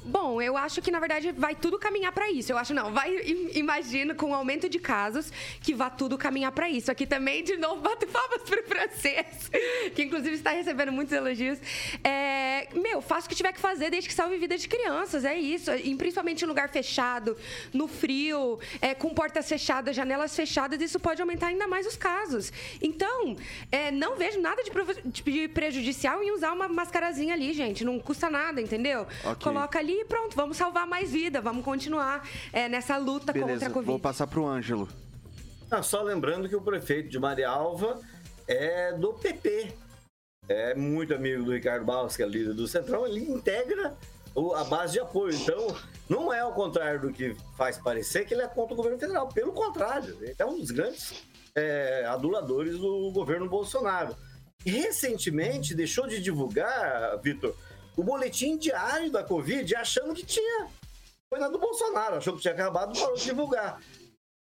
[0.04, 2.52] Bom, eu acho que na verdade vai tudo caminhar para isso.
[2.52, 5.32] Eu acho não, vai im- imagino com o aumento de casos
[5.62, 6.92] que vá tudo caminhar para isso.
[6.92, 9.50] Aqui também de novo bato palmas pro francês,
[9.96, 11.60] que inclusive está recebendo muitos elogios.
[12.04, 15.36] É, meu, faça o que tiver que fazer desde que salve vida de crianças, é
[15.38, 15.72] isso.
[15.72, 17.38] E principalmente em lugar fechado,
[17.72, 22.52] no frio, é, com portas fechadas, janelas fechadas, isso pode aumentar ainda mais os casos.
[22.82, 23.36] Então,
[23.72, 24.72] é, não vejo nada de,
[25.32, 27.86] de prejudicial em usar uma mascarazinha ali, gente.
[27.86, 29.06] Não custa nada, entendeu?
[29.24, 29.36] Ok.
[29.44, 33.68] Coloca ali e pronto, vamos salvar mais vida, vamos continuar é, nessa luta contra Beleza,
[33.68, 33.86] a Covid.
[33.88, 34.88] vou passar pro Ângelo.
[35.70, 38.00] Ah, só lembrando que o prefeito de Marialva
[38.48, 39.74] é do PP.
[40.50, 43.06] É muito amigo do Ricardo Barros, que é líder do Centrão.
[43.08, 43.96] Ele integra
[44.36, 45.34] o- a base de apoio.
[45.34, 45.68] Então,
[46.10, 49.30] não é ao contrário do que faz parecer que ele é contra o governo federal.
[49.30, 51.14] Pelo contrário, ele é um dos grandes
[51.56, 54.16] é, aduladores do governo Bolsonaro.
[54.66, 57.56] Recentemente deixou de divulgar, Vitor,
[57.96, 60.68] o boletim diário da Covid, achando que tinha.
[61.30, 63.82] Foi na do Bolsonaro, achou que tinha acabado, parou de divulgar.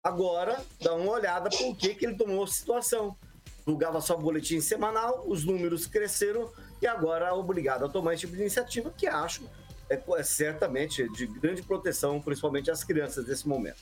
[0.02, 3.16] Agora, dá uma olhada por que, que ele tomou a situação.
[3.58, 8.34] Divulgava só boletim semanal, os números cresceram e agora é obrigado a tomar esse tipo
[8.34, 9.48] de iniciativa que acho
[9.88, 13.80] é, é certamente de grande proteção, principalmente às crianças nesse momento.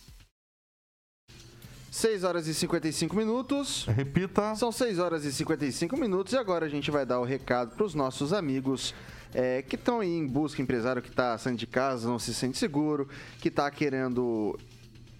[1.91, 3.85] 6 horas e 55 minutos.
[3.85, 4.55] Repita.
[4.55, 7.85] São 6 horas e 55 minutos e agora a gente vai dar o recado para
[7.85, 8.95] os nossos amigos
[9.35, 13.09] é, que estão em busca, empresário que está saindo de casa, não se sente seguro,
[13.41, 14.59] que está querendo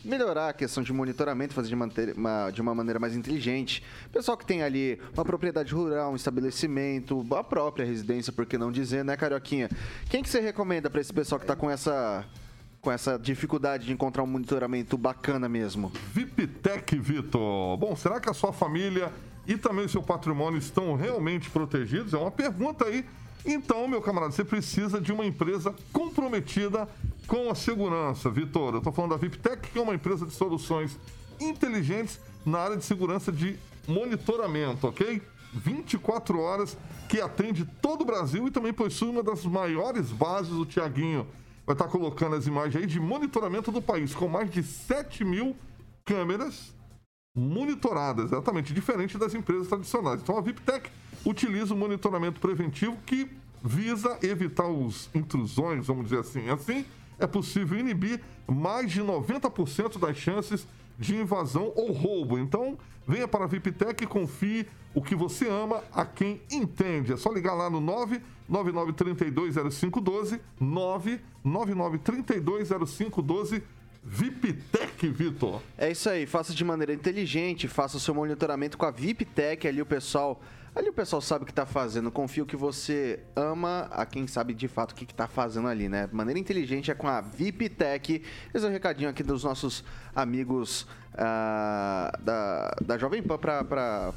[0.05, 3.85] melhorar a questão de monitoramento, fazer de, manter- uma, de uma maneira mais inteligente.
[4.13, 8.73] Pessoal que tem ali uma propriedade rural, um estabelecimento, a própria residência, por que não
[8.73, 9.71] dizer, né, Carioquinha?
[10.11, 12.25] Quem que você recomenda para esse pessoal que está com essa,
[12.81, 15.93] com essa dificuldade de encontrar um monitoramento bacana mesmo?
[16.13, 17.77] VIPTEC, Vitor.
[17.77, 19.13] Bom, será que a sua família
[19.47, 22.13] e também o seu patrimônio estão realmente protegidos?
[22.13, 23.05] É uma pergunta aí.
[23.45, 26.89] Então, meu camarada, você precisa de uma empresa comprometida
[27.27, 28.75] com a segurança, Vitor.
[28.75, 30.97] Eu estou falando da VIPTEC, que é uma empresa de soluções
[31.41, 35.21] inteligentes na área de segurança de monitoramento, ok?
[35.55, 36.79] 24 horas
[37.09, 41.27] que atende todo o Brasil e também possui uma das maiores bases, o Tiaguinho
[41.67, 45.57] vai estar colocando as imagens aí de monitoramento do país, com mais de 7 mil
[46.05, 46.73] câmeras
[47.35, 50.21] monitoradas, exatamente, diferente das empresas tradicionais.
[50.21, 50.91] Então a VIPTEC
[51.25, 53.31] utiliza o monitoramento preventivo que
[53.63, 56.49] visa evitar os intrusões, vamos dizer assim.
[56.51, 56.85] Assim,
[57.19, 60.67] é possível inibir mais de 90% das chances
[60.99, 62.39] de invasão ou roubo.
[62.39, 67.13] Então, venha para a VIPTEC e confie o que você ama a quem entende.
[67.13, 67.81] É só ligar lá no
[68.51, 70.41] 999320512,
[71.45, 73.63] 999320512,
[74.05, 75.63] VIPTEC, Vitor.
[75.79, 79.81] É isso aí, faça de maneira inteligente, faça o seu monitoramento com a VIPTech, ali
[79.81, 80.43] o pessoal,
[80.75, 82.11] ali o pessoal sabe o que tá fazendo.
[82.11, 85.89] Confio que você ama a quem sabe de fato o que, que tá fazendo ali,
[85.89, 86.09] né?
[86.13, 88.23] Maneira inteligente é com a VIPTech.
[88.53, 94.13] Esse é o recadinho aqui dos nossos amigos ah, da, da Jovem Pan para para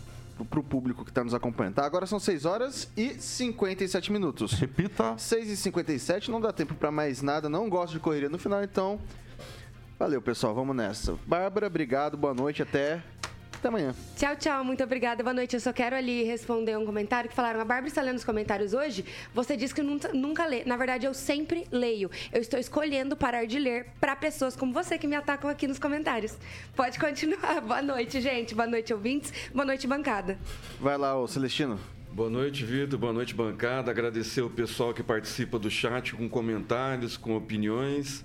[0.50, 1.76] pro público que está nos acompanhando.
[1.76, 1.86] Tá?
[1.86, 4.52] Agora são 6 horas e 57 minutos.
[4.54, 5.18] Repita.
[5.18, 8.62] 6 e 57, não dá tempo para mais nada, não gosto de correria no final,
[8.62, 9.00] então
[9.98, 10.54] Valeu, pessoal.
[10.54, 11.18] Vamos nessa.
[11.26, 12.18] Bárbara, obrigado.
[12.18, 12.62] Boa noite.
[12.62, 13.02] Até,
[13.58, 13.96] até amanhã.
[14.16, 14.64] Tchau, tchau.
[14.64, 15.24] Muito obrigada.
[15.24, 15.54] Boa noite.
[15.54, 17.60] Eu só quero ali responder um comentário que falaram.
[17.60, 19.06] A Bárbara está lendo os comentários hoje.
[19.34, 20.64] Você disse que nunca, nunca lê.
[20.66, 22.10] Na verdade, eu sempre leio.
[22.32, 25.80] Eu estou escolhendo parar de ler para pessoas como você que me atacam aqui nos
[25.80, 26.38] comentários.
[26.76, 27.62] Pode continuar.
[27.62, 28.54] Boa noite, gente.
[28.56, 29.34] Boa noite, ouvintes.
[29.54, 30.38] Boa noite, bancada.
[30.80, 31.80] Vai lá, ô Celestino.
[32.12, 32.98] Boa noite, Vitor.
[32.98, 33.92] Boa noite, bancada.
[33.92, 38.24] Agradecer o pessoal que participa do chat com comentários, com opiniões.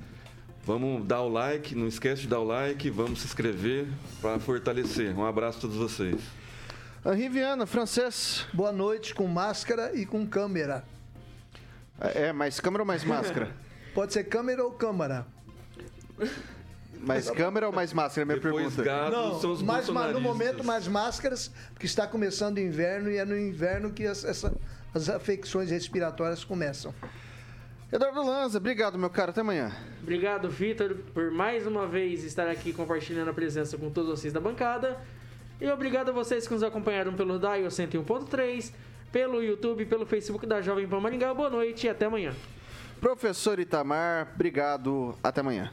[0.71, 3.89] Vamos dar o like, não esquece de dar o like, vamos se inscrever
[4.23, 5.13] para fortalecer.
[5.19, 6.15] Um abraço a todos vocês.
[7.05, 8.47] Henri Viana, francês.
[8.53, 10.85] Boa noite com máscara e com câmera.
[11.99, 13.51] É, mais câmera ou mais máscara?
[13.93, 15.27] Pode ser câmera ou câmara.
[17.01, 18.25] Mais câmera ou mais máscara?
[18.25, 18.83] Minha Depois pergunta.
[18.85, 23.11] gado Não, são os mais, ma- no momento mais máscaras, porque está começando o inverno
[23.11, 24.55] e é no inverno que as, essa-
[24.95, 26.95] as afecções respiratórias começam.
[27.93, 29.33] Eduardo Lanza, obrigado, meu cara.
[29.33, 29.73] Até amanhã.
[30.01, 34.41] Obrigado, Vitor, por mais uma vez estar aqui compartilhando a presença com todos vocês da
[34.41, 35.01] bancada.
[35.61, 38.73] E obrigado a vocês que nos acompanharam pelo Dial 101.3,
[39.11, 41.35] pelo YouTube, pelo Facebook da Jovem Pan Maringá.
[41.35, 42.33] Boa noite e até amanhã.
[43.01, 45.19] Professor Itamar, obrigado.
[45.23, 45.73] Até amanhã.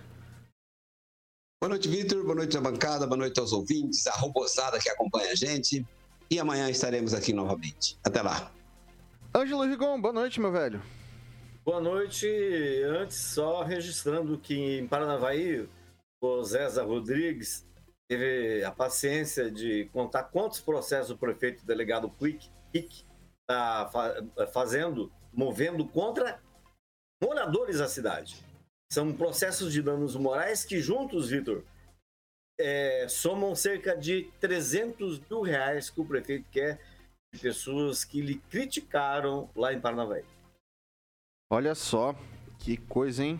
[1.62, 2.24] Boa noite, Vitor.
[2.24, 3.06] Boa noite à bancada.
[3.06, 5.86] Boa noite aos ouvintes, à robozada que acompanha a gente.
[6.32, 7.98] E amanhã estaremos aqui novamente.
[8.04, 8.52] Até lá.
[9.36, 10.82] Ângelo Rigon, boa noite, meu velho.
[11.68, 12.26] Boa noite.
[12.86, 15.68] Antes, só registrando que em Paranavaí,
[16.24, 17.68] o Zéza Rodrigues
[18.10, 23.04] teve a paciência de contar quantos processos o prefeito delegado Quick
[23.42, 23.92] está
[24.54, 26.42] fazendo, movendo contra
[27.22, 28.42] moradores da cidade.
[28.90, 31.66] São processos de danos morais que juntos, Vitor,
[32.58, 36.80] é, somam cerca de 300 mil reais que o prefeito quer
[37.36, 40.37] de pessoas que lhe criticaram lá em Paranavaí.
[41.50, 42.14] Olha só,
[42.60, 43.40] que coisa, hein?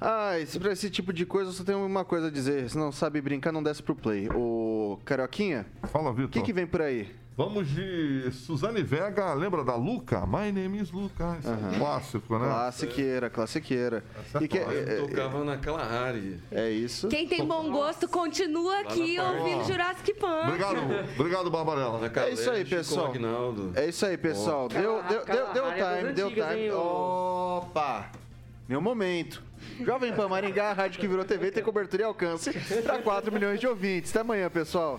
[0.00, 2.70] Ah, esse, pra esse tipo de coisa eu só tenho uma coisa a dizer.
[2.70, 4.28] Se não sabe brincar, não desce pro play.
[4.30, 6.30] Ô, Carioquinha, Fala, o Vitor.
[6.30, 7.12] que, que vem por aí?
[7.36, 10.24] Vamos de Suzane Vega, lembra da Luca?
[10.26, 11.36] My name is Luca.
[11.38, 12.46] Esse é um clássico, né?
[12.46, 14.02] Classiqueira, classiqueira.
[14.18, 16.38] Essa é E que- é- é- Tocava naquela área.
[16.50, 17.08] é isso.
[17.08, 20.46] Quem tem bom gosto continua aqui ouvindo Jurassic Park.
[20.48, 20.78] Obrigado,
[21.18, 21.98] obrigado, Barbarella.
[22.08, 23.06] Na É isso aí, pessoal.
[23.08, 23.72] Aguinaldo.
[23.74, 24.68] É isso aí, pessoal.
[24.68, 26.70] Deu, deu, deu, deu time, deu time.
[26.70, 28.12] Opa!
[28.66, 29.42] Meu momento.
[29.84, 32.50] Jovem Pan Maringá, a rádio que virou TV, tem cobertura e alcance
[32.82, 34.10] para 4 milhões de ouvintes.
[34.10, 34.98] Até amanhã, pessoal.